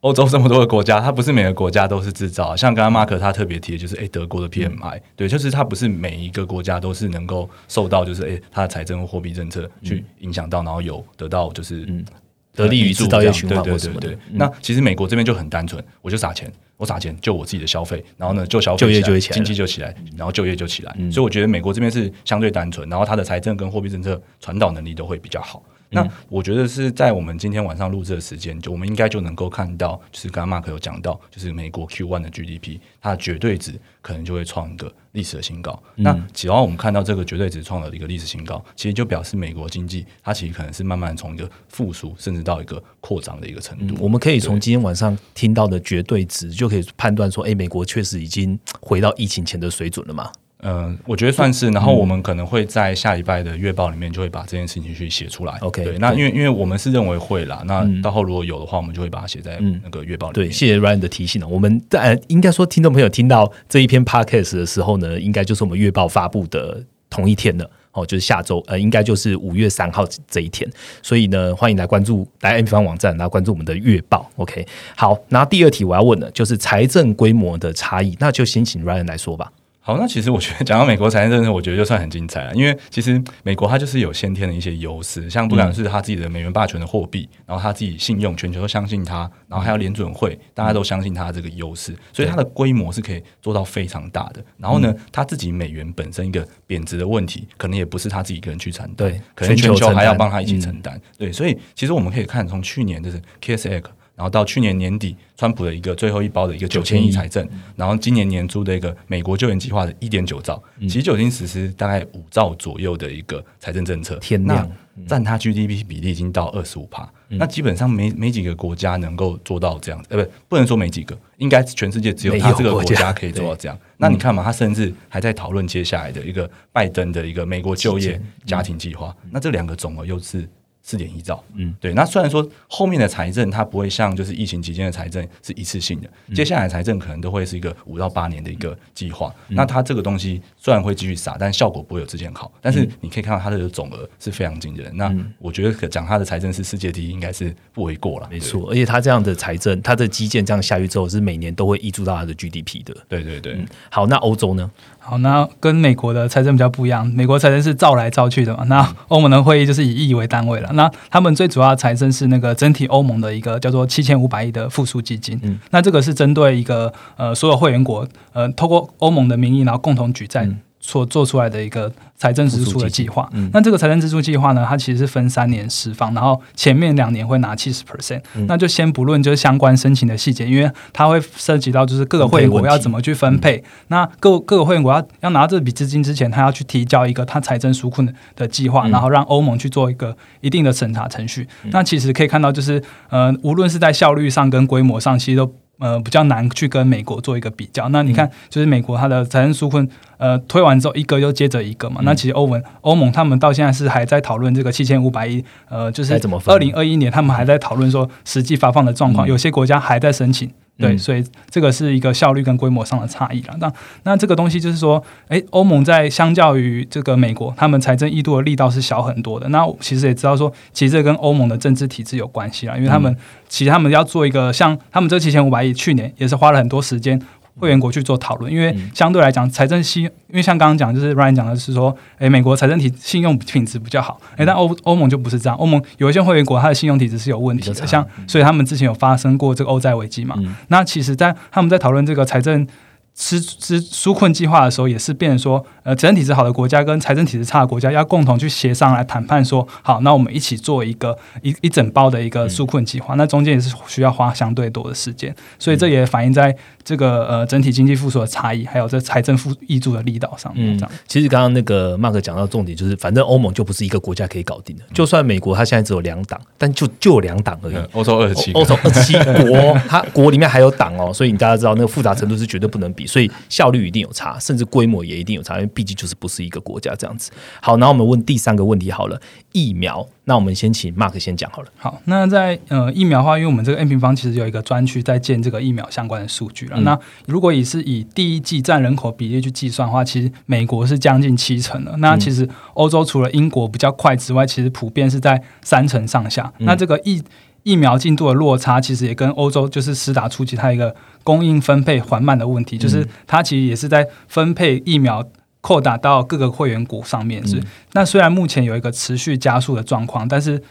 [0.00, 2.56] 欧洲这么多的国家，它不是每个国家都是制造。
[2.56, 12.04] 像刚刚马克他特别提的就是，哎，德国的 PMI，对，就是它不是每一个国家都是能够受到，就是哎，它的财政或货币政策去影响到，然后有得到就是嗯。
[12.52, 14.18] 得利于制造业循环对对对。
[14.32, 20.92] 那其实美国这边就很单纯，我就撒钱，我撒钱就我自己的消费，然后呢就消费，就业就起来，经济就起来，然后就业就起来。
[21.12, 25.62] 所以我觉得美国这边是相对单纯，然后它的财政跟货币政策传导能力都会比较好。
[25.90, 35.82] 那我觉得是在我们今天晚上录制的时间，就我们应该就能够看到，就是刚刚 Mark 有讲到，就是美国 Q one 的 GDP，它的绝对值可能就会创一个历史的新高。
[35.96, 43.96] 那只要我们看到这个绝对值创了一个历史新高，其实就表示美国经济它其实可能是慢慢从一个复苏，甚至到一个扩张的一个程度。
[44.00, 50.30] 我们可以从今天晚上听到的绝对值，就可以判断说，哎，美国确实已经回到疫情前的水准了嘛？
[50.62, 51.68] 嗯，我觉得算是。
[51.70, 55.56] 然后我们可能会在下礼拜的月报里面就会把这件事情去写出来。
[55.60, 60.48] OK，对，那因为因为我们是认为会啦，那到后如果有的话，我们就会把它写在那个月报里面。
[60.48, 61.48] 对，谢谢 Ryan 的提醒了。
[61.48, 67.70] 我们在应该说，听众朋友听到这一篇 Podcast 的时候呢，应该就是我们月报发布的同一天了。
[67.92, 70.70] 哦，就是下周，呃，应该就是五月三号这一天。
[71.02, 74.30] 所以呢，欢迎来关注来 M 方网站，然后关注我们的月报。
[74.36, 79.50] OK，好，那第二题我要问的，就是财政规模的差异，那就先请 Ryan 来说吧。
[79.90, 82.54] 好，那其实我觉得讲到美国财政政策，我觉得就算很精彩了。
[82.54, 94.40] 因为其实美国它就是有先天的一些优势，像不管是它自己的美元霸权的货币，然后它自己信用，全球都相信它，然后还有联准会，大家都相信它这个优势，所以它的规模是可以做到非常大的。
[94.58, 101.00] 然后呢，它自己美元本身一个贬值的问题，可能也不是他自己一个人去承担，对，可能全球还要帮他一起承担。
[101.18, 103.90] 对，所以其实我们可以看从去年就是 K S X。
[104.20, 114.70] 然后到去年年底，川普的一个最后一包的一个九千亿财政，然后今年年初的一个美国救援计划的一点九兆，其实就已经实施大概五兆左右的一个财政政策，天量
[115.08, 123.78] 占它 GDP 比例已经到二十五趴，那基本上没没几个国家能够做到这样，呃，不，不能说没几个，应该全世界只有他这个国家可以做到这样。
[123.96, 130.46] 那你看嘛，他甚至还在讨论接下来的一个拜登的一个美国就业家庭计划，那这两个总额又是。
[130.90, 131.94] 四点一兆，嗯，对。
[131.94, 139.32] 那虽然说后面的财政它不会像就是疫情期间的财政是一次性的，接下来财政可能都会是一个五到八年的一个计划。
[139.46, 142.50] 那它这个东西虽然会继续撒，但效果不会有之前好。
[142.60, 144.90] 但是你可以看到它的总额是非常惊人。
[144.96, 148.26] 那我觉得讲它的财政是世界第一，应该是不为过了。
[148.28, 152.96] 没错，而且它这样的财政，它的基建这样下去之后，是每年都会溢注到它的 GDP 的。
[153.08, 153.64] 对对对。
[153.90, 154.68] 好，那欧洲呢？
[155.10, 158.62] 好，那跟美国的财政比较不一样，美国财政是照来照去的嘛。
[158.68, 160.70] 那欧盟的会议就是以亿为单位了。
[160.74, 165.36] 那他们最主要的财政是那个整体欧盟的一个叫做七千五百亿的复苏基金。
[165.42, 170.48] 嗯，那这个是针对一个呃所有会员国呃透过欧盟的名义，然后共同举债。
[170.80, 191.46] 所做出来的一个财政支出的计划，那这个财政支出计划呢，它其实是分三年释放，然后前面两年会拿七十 percent，那就先不论就是相关申请的细节，因为它会涉及到就是各个会员国要怎么去分配，那各各个会员国要要拿这笔资金之前，他要去提交一个他财政纾困的计划，然后让欧盟去做一个一定的审查程序。
[191.70, 195.54] 那其实可以看到，就是呃，无论是在效率上跟规模上，其实都。
[195.80, 197.88] 呃，比较难去跟美国做一个比较。
[197.88, 199.88] 那你看，就是美国它的财政纾困，
[200.18, 202.00] 呃，推完之后一个又接着一个嘛。
[202.04, 210.50] 那其实欧文欧盟他们到现在是还在讨论这个七千五百亿，呃，就是二零二一年他们还在讨论说实际发放的状况，有些国家还在申请。
[210.80, 213.54] 对，所以这个是一个效率跟规模上的差异了。
[213.58, 213.72] 那
[214.04, 219.48] 那这个东西就是说，哎，欧盟在相较于这个美国，他们财政力度的力道是小很多的。
[219.50, 223.14] 那其实也知道说，其实这跟欧盟的政治体制有关系啦，因为他们
[223.48, 227.20] 其实他们要做一个像他们这七千五百亿，去年也是花了很多时间。
[227.58, 240.36] 会员国去做讨论，因为相对来讲，财政信，因为像刚刚讲，就是 Ryan 讲的是说，诶，美国财政体信用品质比较好，诶，但欧欧盟就不是这样，欧盟有一些会员国，它的信用体质是有问题的，像所以他们之前有发生过这个欧债危机嘛，
[240.68, 242.66] 那其实，在他们在讨论这个财政。
[243.12, 253.16] 支支纾困计划的时候，也是变成说，呃，财政体制好的国家跟财政体制差的国家要共同去协商来谈判，说好，那我们一起做一个一一整包的一个纾困计划。
[253.16, 256.56] 那中间也是需要花相对多的时间，所以这也反映在
[256.90, 260.76] 这个呃整体经济复苏的差异，还有这财政复益助的力道上面。
[260.76, 264.82] 这样，其实刚刚那个 Mark 讲到重点，就是反正欧盟就不是一个国家可以搞定的。
[264.92, 267.76] 就算美国它现在只有两党，但就就有两党而已。
[267.92, 269.12] 欧洲二十七，欧洲二十七
[269.46, 273.06] 国，它国里面还有党哦，所以你大家知道那个复杂程度是绝对不能比。
[273.06, 277.30] 所以效率一定有差，甚至规模也一定有差，因为毕竟就是不是一个国家这样子。
[277.62, 279.20] 好，那我们问第三个问题好了，
[279.52, 280.04] 疫苗。
[280.24, 281.68] 那我们先请 Mark 先讲好了。
[281.76, 286.80] 好，那在呃疫苗的话，因为我们这个 N 平方其实有一个专区在建这个疫苗相关的数据了。
[286.82, 291.96] 那如果也是以第一季占人口比例去计算的话，其实美国是将近七成的。
[291.96, 296.52] 那其实欧洲除了英国比较快之外，其实普遍是在三成上下。
[296.58, 297.22] 那这个疫
[297.62, 305.22] 疫苗进度的落差，其实也跟欧洲就是施打初期它一个供应分配缓慢的问题，就是它其实也是在分配疫苗
[305.60, 307.46] 扩大到各个会员股上面。
[307.46, 310.62] 是那虽然目前有一个持续加速的状况，但是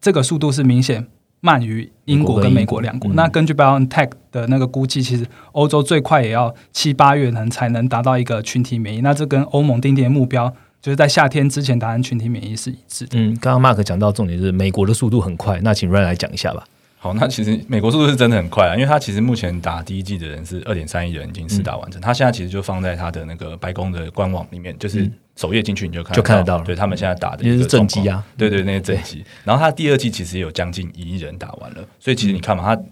[0.00, 1.06] 这个速度是明显
[1.40, 3.12] 慢于英国跟美国两国。
[3.14, 9.00] 那根据 BioNTech 的那个估计，其实欧洲最快也要七八月能才能达到一个群体免疫。
[9.00, 10.54] 那这跟欧盟定定的目标。
[10.80, 13.18] 就是在夏天之前达成群体免疫是一致的。
[13.18, 16.62] 嗯，刚刚 Mark 讲到重点是美国的速度很快，那请 Ryan 来讲一下吧。
[17.00, 26.64] 好，那其实美国速度是真的很快啊，因为他其实目前打第一季的人是二点三亿人已经试打完成，他现在其实就放在他的那个白宫的官网里面，就是首页进去你就看就看得到了。
[26.64, 29.24] 对他们现在打的也是正机啊，对对，那些正机。
[29.44, 32.82] 然后他第二季其实有将近一亿人打完了，所以其实你看嘛，他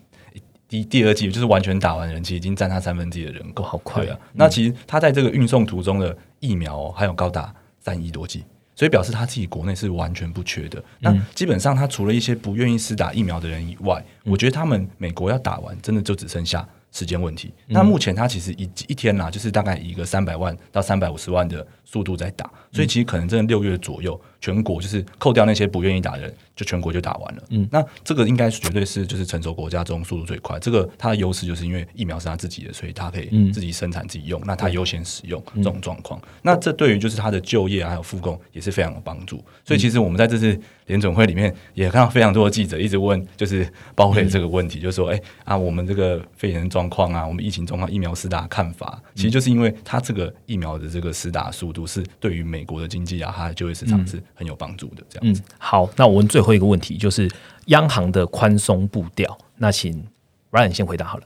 [0.68, 4.16] 第第二季就是完全打完人，其实已经占他三分之一的人口，好快啊。
[4.32, 8.44] 那其实他在这个运送途中的疫苗还有高达三亿多剂。
[8.76, 10.80] 所以表示他自己国内是完全不缺的。
[11.00, 17.52] 那基本上他除了一些不愿意施打疫苗的人以外，我觉得他们美国要打完，真的就只剩下时间问题。
[17.66, 26.34] 那目前他其实一一天啦，就是大概一个三百万到三百五十万的速度在打，所以其实可能真的六月左右，全国就是扣掉那些不愿意打的人。
[26.56, 30.58] 就全国就打完了，嗯，那这个应该是绝对是就是成熟国家中速度最快。
[30.58, 36.18] 这个它的优势就是因为疫苗是他自己的，所以它可以自己生产自己用，那它优先使用这种状况。
[36.40, 39.44] 那这对于就是它的就业还有复工也是非常有帮助。
[39.66, 55.02] 所以其实我们在这次联总会里面也看到非常多的记者一直问，就是包括这个问题，就是说，哎啊，我们这个肺炎状况啊，我们疫情状况，疫苗施打看法，其实就是因为它这个疫苗的这个施打速度是对于美国的经济啊，它的就业市场是很有帮助的。
[55.08, 55.42] 这样子。
[55.58, 57.30] 好，那我问最后一个问题就是
[57.66, 60.06] 央行的宽松步调，那请
[60.50, 61.24] Ryan 先回答好了。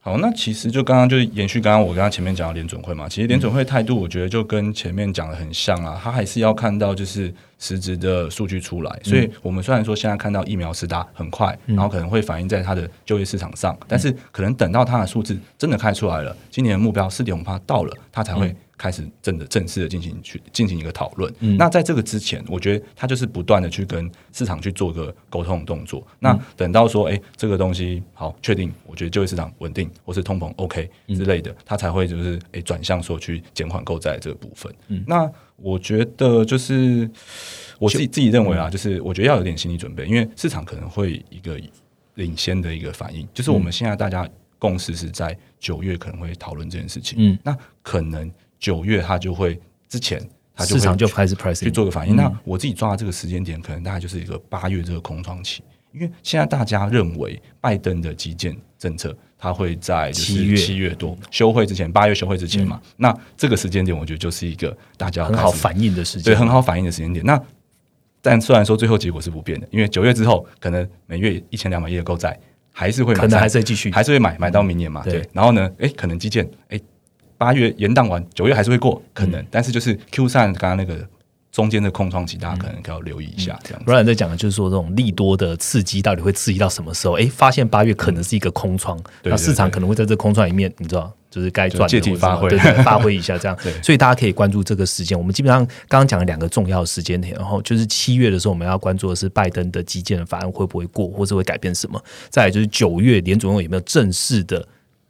[0.00, 9.00] 好，那其实就刚刚就是延续刚刚我刚刚前面讲的联准会嘛，其实联准会态度我觉得就跟前面讲的很像啊，他还是要看到就是实质的数据出来。
[9.02, 18.54] 所以我们虽然说现在看到疫苗施打很快，然后可能会反映在它的就业市场上，但是可能等到它的数字真的开出来了，今年的目标四点五帕到了，它才会。
[18.78, 21.30] 开始真的正式的进行去进行一个讨论。
[21.40, 26.06] 嗯那在这个之前，我觉得他就是不断的去跟市场去做个沟通的动作。
[26.20, 34.72] 那等到说，哎，这个东西好确定，我觉得就业市场稳定或是通膨 OK 之类的，他才会就是哎转向说去减缓购债这个部分。
[35.06, 37.10] 那我觉得就是
[37.80, 41.60] 我自己自己认为啊，就是我觉得要有点心理准备，因为市场可能会一个
[42.14, 47.18] 领先的一个反应，就是我们现在大家共识是在九月可能会讨论这件事情。
[47.18, 48.30] 嗯，那可能。
[48.58, 50.20] 九月它就会之前，
[50.54, 52.16] 他市场就开始 price 去做个反应。
[52.16, 62.80] 那我自己抓的这个时间点，可能大概就是一个八月这个空窗期，因为现在大家认为拜登的基建政策，它会在七月七月多休会之前，八月休会之前嘛。
[62.96, 67.24] 那这个时间点，我觉得就是一个大家很好反应的时间，对，很好反应的时间点。
[67.24, 67.40] 那
[68.20, 72.36] 但虽然说最后结果是不变的，因为九月之后，可能每月一千两百亿的购债
[72.72, 75.04] 还是会可能还是继续，还是会买买到明年嘛。
[75.04, 76.80] 对，然后呢，哎，可能基建，哎。
[77.38, 81.06] 八月延档完，九月还是会过，可能，但是就是 Q 三刚刚那个
[81.52, 83.58] 中间的空窗期，大家可能要留意一下。
[83.62, 87.14] 这样，不然在讲的就是说，这种利多的刺激到底会刺激到什么时候？
[87.14, 92.50] 哎，发现八月可能是一个空窗，那市场可能会在这空窗里面，你知道，就是该赚借题发挥，
[92.82, 93.56] 发挥一下这样。
[93.82, 95.16] 所以大家可以关注这个时间。
[95.16, 102.02] 我们基本上刚刚讲了两个重要时间点，然后就是七月的时候，我们要关注的是拜登的基建法案会不会过，或者会改变什么？
[102.30, 104.66] 再就是九月联总会有没有正式的。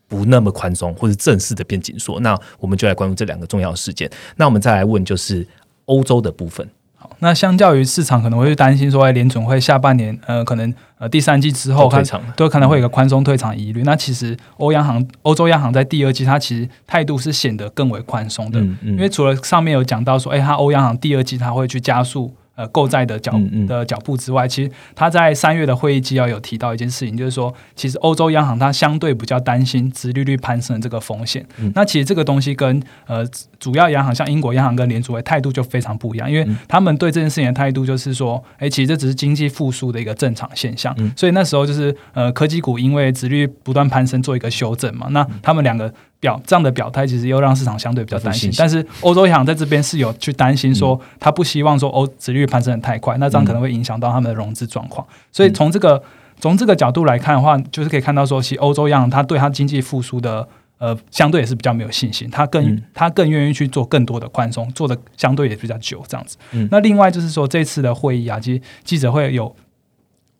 [0.08, 4.10] 不那么宽松，或者正式的变紧缩，那我们就来关注这两个重要事件。
[4.36, 5.46] 那我们再来问，就是
[5.84, 6.66] 欧洲的部分。
[6.96, 13.82] 好，那相较于市场可能会担心说，哎，联准会下半年，呃，可能呃第三季之后退场，都可能会有个宽松退场疑虑。
[13.84, 22.34] 那其实欧央行、欧洲央行在第二季，它其实态度是显得更为宽松的，因为除了上面有讲到说，哎，它欧央行第二季它会去加速。
[22.58, 23.32] 呃，购债的脚
[23.68, 31.46] 的脚步之外，其实他在三月的会议纪要有提到一件事情，就是说，其实欧洲央行它相对比较担心殖利率攀升的这个风险。
[31.72, 33.24] 那其实这个东西跟呃
[33.60, 40.92] 主要央行像英国央行跟联储会态度就非常不一样，因为他们对这件事情的态度就是说，哎，其实这只是经济复苏的一个正常现象。
[41.16, 45.94] 所以那时候就是呃科技股因为殖率不断攀升做一个修正嘛，那他们两个。
[46.20, 48.50] 表这样的表态，其实又让市场相对比较担心。
[48.58, 55.06] 但是欧洲央行在这边是有去担心，说他不希望说欧殖率攀升的太快，那这样可能会影响到他们的融资状况。
[55.30, 56.02] 所以从这个
[56.40, 60.46] 从这个角度来看的话，就是可以看到说，其实欧洲央行它对它经济复苏的
[60.78, 66.36] 呃相对也是比较没有信心，它更它更愿意去做更多的宽松，做的相对也比较久这样子。
[66.70, 69.54] 那另外就是说这次的会议啊，其实记者会有。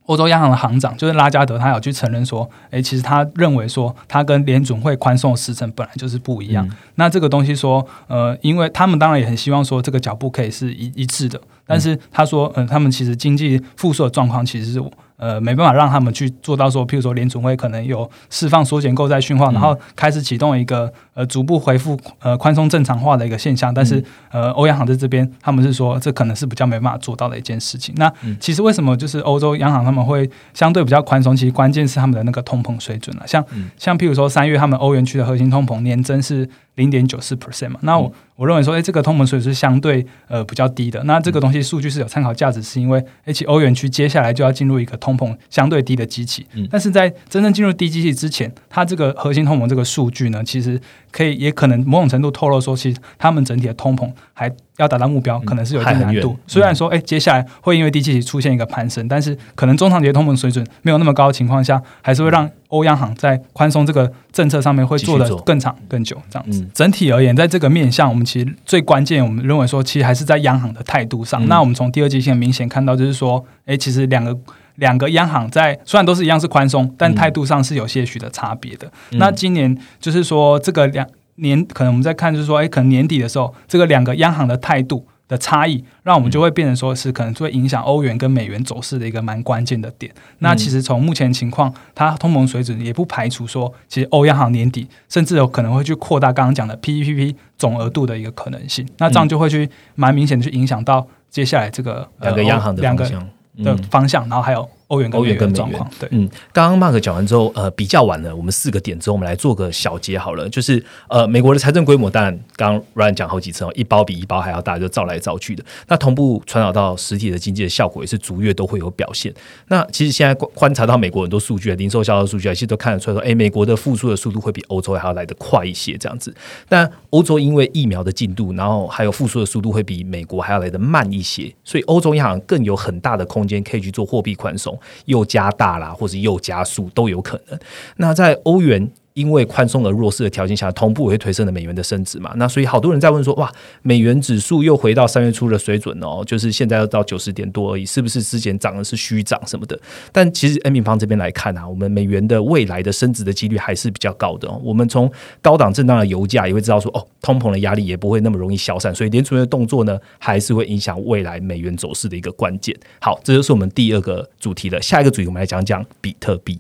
[0.09, 6.69] 欧洲央行的行长就是拉加德，他有去承认说，哎，其实他认为说，他跟联准会宽松的时程本来就是不一样。
[6.97, 11.41] 那这个东西说，呃，因为他们当然也很希望说，这个脚步可以是一一致的。
[11.67, 14.83] 但是他说，嗯，他们其实经济复苏的状况其实是。
[15.19, 23.75] 呃，没办法让他们去做到说，譬如说联储会可能有释放缩减购债讯号，然后开始启动一个呃逐步恢复呃宽松正常化的一个现象。
[23.75, 27.95] 但是呃，欧央行在这边他们是说，这可能是比较没办法做到的一件事情。
[27.99, 31.37] 那其实为什么就是欧洲央行他们会相对比较宽松？
[31.37, 33.27] 其实关键是他们的那个通膨水准了。
[33.27, 33.45] 像
[33.77, 36.49] 像譬如说三月他们欧元区的核心通膨年增是。
[36.79, 41.03] 零点九四 percent 嘛，那我我认为说，哎，这个通膨水是相对呃比较低的。
[41.05, 46.47] 那这个东西数据是有参考价值，是因为 H 欧元区接下来就要进入一个通膨相对低的机器。
[46.55, 54.51] 嗯，但是在真正进入低机器之前，它这个核心通膨这个数据呢，其实可以也可能某种程度透露说，其实他们整体的通膨还。
[54.79, 56.37] 要达到目标，可能是有一定难度。
[56.47, 66.17] 虽然说，哎，接下来会因为低基期出现一个攀升，但是可能中长期通膨水准没有那么高的情况下，还是会让欧央行在宽松这个政策上面会做的更长更久。
[66.31, 71.45] 这样子，整体而言，在这个面向，我们其实最关键，我们认为说，其实还是在央行的态度上。
[71.49, 74.37] 那我们从第二季线明显看到，就是说，哎，其实两个
[74.77, 78.89] 两个央行在虽然都是一样是宽松，但态度上是有些许的差别的。
[79.11, 81.05] 那今年就是说，这个两。
[81.39, 90.13] 年可能我们在看，就是说，哎，可能年底的时候，这个两个央行的态度的差异，让我们就会变成说是可能就会影响欧元跟美元走势的一个蛮关键的点。
[90.39, 98.87] 那其实从目前情况，它通膨水准也不排除说，其实欧央行年底甚至有可能会去扩大刚刚讲的 P P P 总额度的一个可能性。
[98.99, 103.29] 那这样就会去蛮明显的去影响到接下来这个两个央行的方向
[103.63, 104.69] 的方向，然后还有。
[104.89, 119.33] 欧元欧元跟美元对，嗯，刚刚 Mark 讲完之后，呃，比较完了，我们四个点之后，我们来做个小结好了，就是呃，美国的财政规模，当然刚刚 Ryan 讲好几次哦，一包比一包还要大，就造来造去的，那同步传导到实体的经济的效果也是逐月都会有表现。
[119.69, 126.35] 那其实现在观察到美国很多数据啊，零售销售数据啊，其实都看得出来说，哎，美国的复苏的速度会比欧洲还要来得快一些，这样子。
[126.67, 135.49] 但欧洲因为疫苗的进度，然后还有复苏的速度会比美国还要来得慢一些，所以欧洲央行更有很大的空间可以去做货币宽松，又加。
[135.59, 137.59] 大啦，或是又加速都有可能。
[137.97, 138.89] 那在欧元
[139.19, 142.33] 因为宽松而弱势的条件下，同步也会推升了美元的升值嘛。
[142.37, 143.53] 那所以好多人在问说，哇，
[143.83, 149.77] 美元指数又回到三月初的水准哦，就是现在要到九十点多而已，是不是之前涨的是虚涨什么的？
[150.13, 154.47] 但其实 N 平方这边来看啊，我们美元的未来的升值的几率还是比较高的。
[154.49, 154.61] 哦。
[154.63, 155.11] 我们从
[155.43, 162.73] 高档震荡的油价也会知道说，哦，通膨的压力也不会那么容易消散，所以联储的动作呢，还是会影响未来美元走势的一个关键。
[163.01, 164.81] 好，这就是我们第二个主题了。
[164.81, 166.59] 下一个主题，我们来讲讲比特币。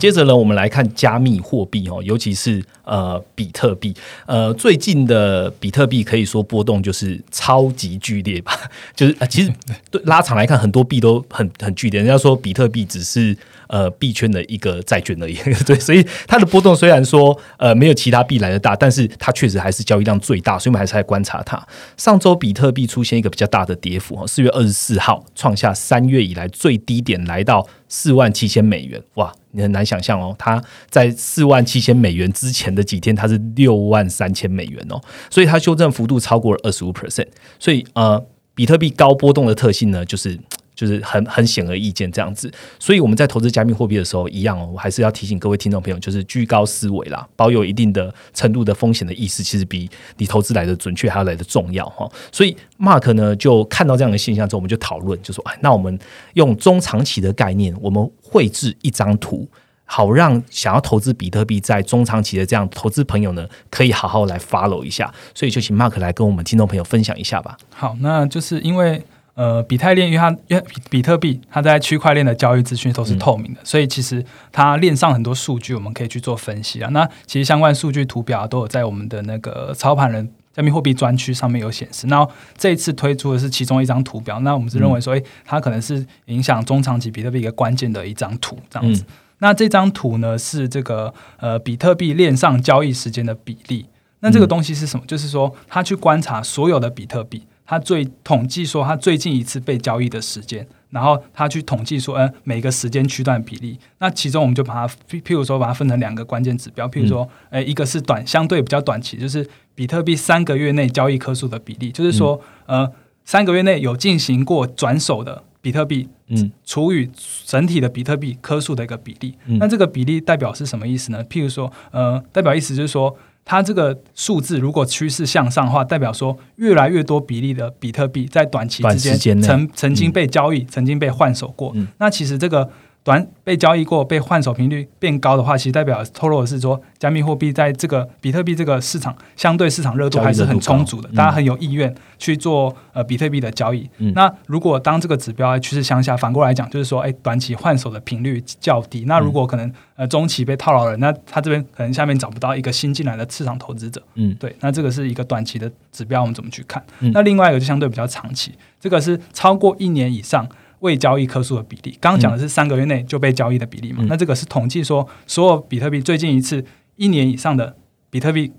[0.00, 3.94] 接着呢，我们来看加密货币哦，尤其是呃比特币。
[4.26, 8.58] 呃，最近的比特币可以说波动就是超级剧烈吧，
[8.96, 9.52] 就是其实
[9.90, 12.00] 对拉长来看，很多币都很 很剧烈。
[12.00, 13.36] 人家说比特币只是。
[13.72, 15.34] 呃，币圈的一个债券而已，
[15.64, 21.64] 对，所以它的波动虽然说呃没有其他币来的大，但是它确实还是交易量最大，所以我们还是在观察它。
[21.96, 37.26] 上周比特币出现一个比较大的跌幅，四月二十四号创下三月以来最低点，来到四万七千美元，哇，你很难想象哦，它在四万七千美元之前的几天，它是六万三千美元哦，所以它修正幅度超过了二十五 percent，
[37.58, 38.24] 所以呃，
[38.54, 40.38] 比特币高波动的特性呢，就是。
[40.80, 52.10] 就是很很显而易见这样子，所以我们在投资加密货币的时候，一样哦，我还是要提醒各位听众朋友，就是居高思维啦，保有一定的程度的风险的意识，其实比你投资来的准确还要来的重要哈。
[52.32, 55.98] 所以 Mark 呢，就看到这样的现象之后，我们就讨论，就说，哎，那我们
[56.32, 59.46] 用中长期的概念，我们绘制一张图，
[59.84, 65.12] 好让想要投资比特币在中长期的这样投资朋友呢，可以好好来 follow 一下。
[65.34, 67.58] 所以就请 Mark 来跟我们听众朋友分享一下吧。
[67.68, 69.02] 好，那就是因为。
[69.40, 74.22] 呃，比特链因为它因为比比特币它在区块链的交易资讯都是透明的，所以其实
[74.52, 76.90] 它链上很多数据我们可以去做分析啊。
[76.90, 82.06] 那其实相关数据图表都有在我们的那个操盘人加密货币专区上面有显示。
[82.08, 82.28] 那
[82.58, 89.02] 这一次推出的是其中一张图表，那我们是认为说，哎，它可能是影响中长期比特币一个关键的一张图这样子。
[89.38, 93.86] 那这张图呢是这个呃比特币链上交易时间的比例。
[94.20, 95.06] 那这个东西是什么？
[95.06, 97.46] 就是说它去观察所有的比特币。
[97.70, 103.78] 他最统计说，他最近一次被交易的时间，然后他去统计说，嗯，每个时间区段比例。
[103.98, 112.90] 那其中我们就把它，譬如说把它分成两个关键指标，譬如说，诶，一个是短相对比较短期，就是比特币三个月内交易颗数的比例，就是说，呃，
[113.24, 117.08] 三个月内有进行过转手的比特币，嗯，除以
[117.46, 119.36] 整体的比特币颗数的一个比例。
[119.60, 121.24] 那这个比例代表是什么意思呢？
[121.26, 123.16] 譬如说，呃，代表意思就是说。
[123.44, 131.74] 它这个数字如果趋势向上的话，代表说越来越多比例的比特币在短期之间曾曾经被交易，曾经被换手过。
[131.98, 132.70] 那其实这个。
[133.02, 143.88] 短被交易过、被换手频率变高的话，其实代表透露的是说，加密货币在这个比特币这个市场相对市场热度还是很充足的，大家很有意愿去做呃比特币的交易。
[144.14, 149.04] 那如果当这个指标趋势向下，反过来讲就是说，哎，短期换手的频率较低。
[149.06, 154.02] 那如果可能呃中期被套牢了，那他这边可能下面找不到一个新进来的市场投资者。
[154.16, 156.84] 嗯，对，那这个是一个短期的指标，我们怎么去看？
[157.14, 160.46] 那另外一个就相对比较长期，这个是超过一年以上。
[160.80, 164.04] 未交易颗数的比例，刚刚讲的是三个月内就被交易的比例嘛？
[164.08, 166.64] 那这个是统计说所有比特币最近一次
[166.96, 167.76] 一年以上的
[168.10, 168.52] 比特币，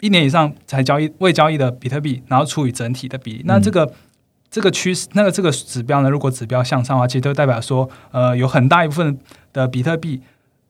[0.00, 3.42] 一年以上才交易未交易的比特币，然后除以整体的比例。
[3.44, 3.92] 那这个
[4.50, 6.08] 这个趋势，那个这个指标呢？
[6.08, 9.18] 如果指标向上的话，其实都代表说，呃，有很大一部分
[9.52, 10.22] 的比特币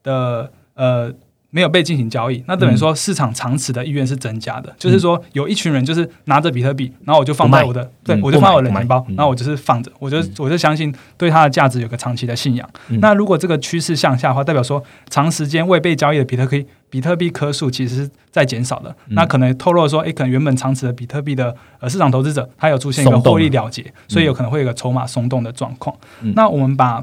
[0.03, 1.13] 的呃。
[1.57, 4.71] 没有被进行交易，那等于说市场长持的意愿是增加的。
[4.79, 12.69] 就是说，有一群人就是拿着比特币，然后我就放在我的，对我就放我的钱包，然后我就是放着，我就我就相信对它的价值有个长期的信仰。
[13.01, 18.95] 那如果这个趋势向下的话，代表说长时间未被交易的比特币比特币颗数其实是在减少的。
[19.13, 25.97] 那可能透露说，哎，可能原本长持的比特币的呃市场投资者，他有出现一个获利了结，所以有可能会有个筹码松动的状况。
[26.35, 27.03] 那我们把。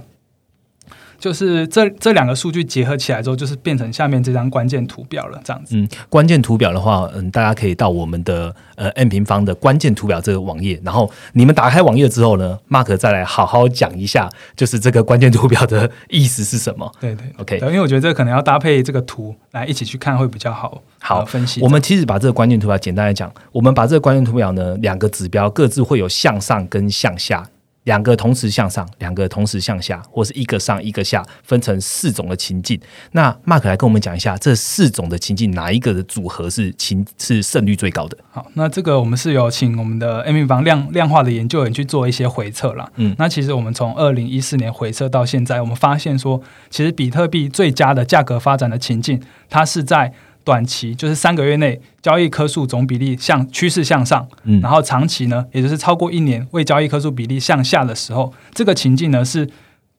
[1.24, 5.78] 就是这这两个数据结合起来之后，就是变成下面这张关键图表了，这样子。
[5.78, 16.92] 嗯，关键图表的话，嗯，大家可以到我们的呃 N 平方的关键图表这个网页，然后你们打开网页之后呢，Mark 再来好好讲一下，就是这个关键图表的意思是什么？
[17.00, 17.58] 对对，OK。
[17.60, 21.62] 因为我觉得这可能要搭配这个图来一起去看会比较好，好分析。
[21.62, 27.48] 我们其实把这个关键图表简单来讲，我们把这个关键图表呢，两个指标各自会有向上跟向下。
[27.84, 32.80] 两个同时向上，两个同时向下，或是一个上一个下，分成四种的情境。
[33.12, 38.18] 那 Mark 来跟我们讲一下，这四种的情境哪一个的组合是情是胜率最高的？
[38.32, 42.90] 好，那这个我们是有请我们的 M 平方量量化的研究员去做一些回测啦。
[42.96, 50.14] 嗯，那其实我们从二零一四年回测到现在，我们发现说，其实比特币最佳的价格发展的情境，它是在
[50.44, 59.50] 短期就是三个月内交易颗数总比例向趋势向上，嗯然后长期呢，也就是超过一年未交易颗数比例向下的时候，这个情境呢是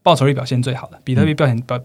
[0.03, 1.80] 报酬率表现最好的，比特币表现表。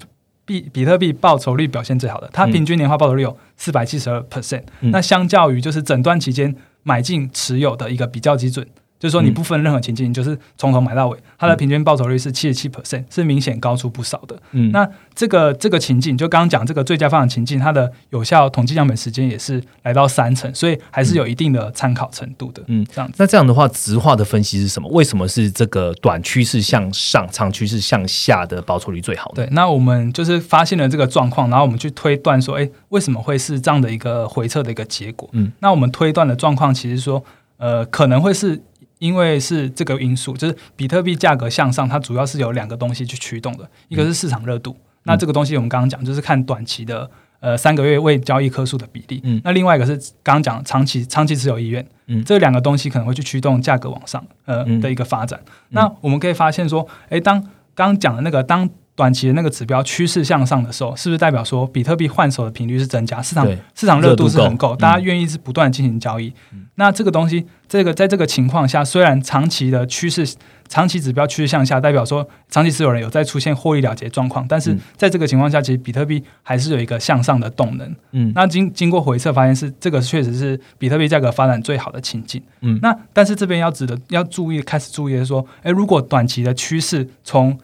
[0.46, 8.66] 比比特币报酬率表现最好的，它嗯平均年化报酬率有四百七十二 percent，嗯那相较于就是整段期间买进持有的一个比较基准，
[9.00, 14.38] 就是说你嗯不分任何情境，你就是从头买到尾，它的平均报酬率是七十七 percent，是明显高出不少的。
[14.52, 22.62] 嗯那这个这个情境，就刚刚讲这个最佳发展情境，它的有效统计样本时间也是来到三成，所以还是有一定的参考程度的。
[22.68, 23.16] 嗯这样子。
[23.18, 24.90] 那这样的话，直化的分析是什么？
[24.90, 29.36] 为什么是这个短趋势向上、长趋势向下的报酬率最好呢？
[29.36, 35.30] 对，那我们就是发现了这个状况，然后我们去推断说，哎，为什么会是这样的一个回撤的一个结果？
[35.34, 37.24] 嗯，那我们推断的状况其实说，
[37.58, 38.62] 呃，可能会是
[39.00, 47.10] 因为是这个因素，就是比特币价格向上，它主要是有两个东西去驱动的，一个是市场热度，那这个东西我们刚刚讲就是看短期的。
[47.42, 49.40] 呃，三个月未交易颗数的比例，嗯。
[49.46, 52.22] 那另外一个是刚刚讲长期长期持有意愿，嗯。
[52.26, 54.82] 这两个东西可能会去驱动价格往上，呃、嗯。
[54.82, 55.40] 的一个发展。
[55.70, 57.42] 那我们可以发现说，诶，当
[57.74, 58.70] 刚刚讲的那个当
[59.00, 66.34] 短期的那个指标趋势向上的时候，是不是代表说比特币换手的频率是增加，市场市场热度是很够，大家愿意是不断进行交易？
[66.76, 70.36] 那这个东西，这个在这个情况下，虽然长期的趋势、
[70.68, 77.96] 长期指标趋势向下，代表说长期持有人有在出现获利了结状况，但是嗯在这个情况下，其实比特币还是有一个向上的动能。
[78.12, 82.42] 嗯那经经过回测发现是这个确实是比特币价格发展最好的情境。
[82.62, 87.58] 嗯那但是这边要值得要注意，开始注意的是说，诶，如果短期的趋势从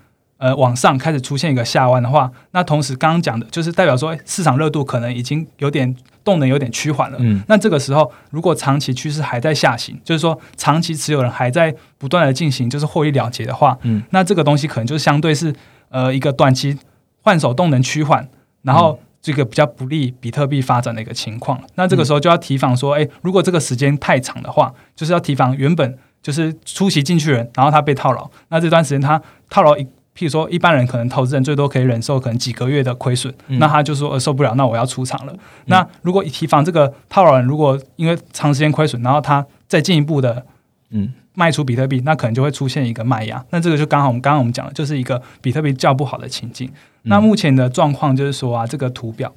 [0.46, 7.18] 呃往上开始出现一个下弯的话，那同时刚刚讲的就是代表说诶市场热度可能已经有点动能有点趋缓了。
[7.20, 15.52] 嗯那这个时候，如果长期趋势还在下行，就是说长期持有人还在不断的进行就是获利了结的话，嗯，那这个东西可能就相对是
[15.90, 16.78] 呃一个短期
[17.24, 18.30] 换手动能趋缓，
[18.62, 21.60] 然后这个比较不利比特币发展的一个情况。
[21.74, 29.20] 那这个时候就要提防说，哎，如果这个时间太长的话，就是要提防原本就是出席进去人，然后他被套牢，那这段时间他
[29.50, 29.88] 套牢一。
[30.18, 35.36] 譬如说，一般人可能投资人最多可以忍受可能几个月的亏损，嗯那他就说、呃、受不了，那我要出场了。
[35.66, 40.46] 那如果提防这个套牢人，如果因为长时间亏损，然后他再进一步的
[40.92, 43.44] 嗯卖出比特币，那可能就会出现一个卖压。
[43.50, 46.72] 那这个就刚好我们刚刚我们讲的，就是一个比特币较不好的情境。
[47.04, 49.34] 那目前的状况就是说啊，这个图表，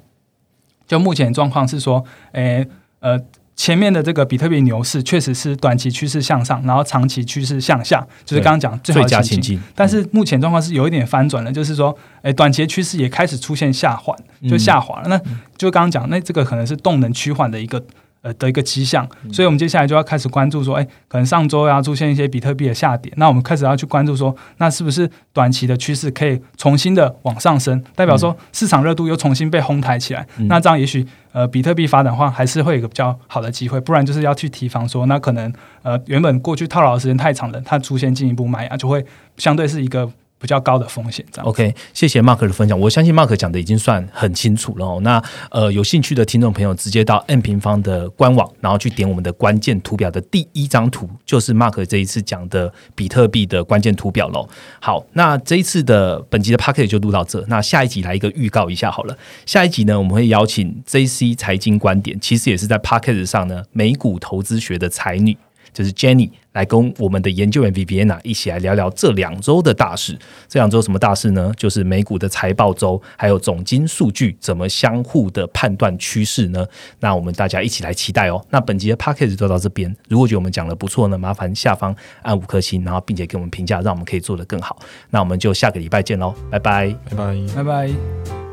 [0.87, 2.65] 就目前状况是说，诶
[3.01, 3.19] 呃。
[3.59, 9.57] 前面的这个比特币牛市确实是短期趋势向上，然后长期趋势向下，就是刚刚讲最好最佳的情境。
[9.57, 14.15] 情境，但是目前状况是有一点翻转了，就是说，诶，短期趋势也开始出现下滑，
[14.47, 15.09] 就嗯下滑了。
[15.09, 15.19] 那
[15.57, 17.83] 就刚刚讲，那这个可能是动能趋缓的一个
[18.21, 30.47] 呃的一个迹象，所以我们接下来就要开始关注说，哎，可能上周要出现一些比特币的下跌，那我们开始要去关注说，那是不是短期的趋势可以重新的往上升，代表说市场热度又重新被哄抬起来，嗯。
[30.47, 35.51] 那这样也许呃比特币发展的话还是会有一个比较好的机会，不然就是要去提防说，那可能
[35.83, 39.05] 呃原本过去套牢的时间太长了，它出现进一步卖压，就会
[39.37, 40.09] 相对是一个
[40.39, 41.47] 比较高的风险，这样。
[41.47, 42.79] OK，谢谢 Mark 的分享。
[42.79, 44.99] 我相信 Mark 讲的已经算很清楚了哦。
[45.03, 45.21] 那
[45.51, 54.47] 呃，有兴趣的听众朋友，直接到 N 平方的官网，然后去点我们的关键图表的第一张图，就是 Mark 这一次讲的比特币的关键图表喽。
[54.79, 57.43] 好，那这一次的本集的 p a c k e t 就录到这。
[57.47, 59.17] 那下一集来一个预告一下好了。
[59.45, 65.35] 下一集呢，我们会邀请 JC 财经观点，其实也是在 p a c k e t 上呢美股投资学的才女。
[65.73, 70.17] 就是 Jenny 来跟我们的研究员 Viviana 一起来聊聊这两周的大事。
[70.47, 71.51] 这两周什么大事呢？
[71.55, 76.65] 就是美股的财报周，还有总金数据怎么相互的判断趋势呢？
[76.99, 78.43] 那我们大家一起来期待哦。
[78.49, 79.95] 那本集的 p a c k a g e 就到这边。
[80.07, 84.79] 如果觉得我们讲的不错呢，麻烦下方按五颗星，然后并且给我们评价，让我们可以做得更好。
[85.09, 86.95] 那我们就下个礼拜见喽，拜拜。
[87.09, 87.35] 拜拜。
[87.55, 88.48] 拜拜。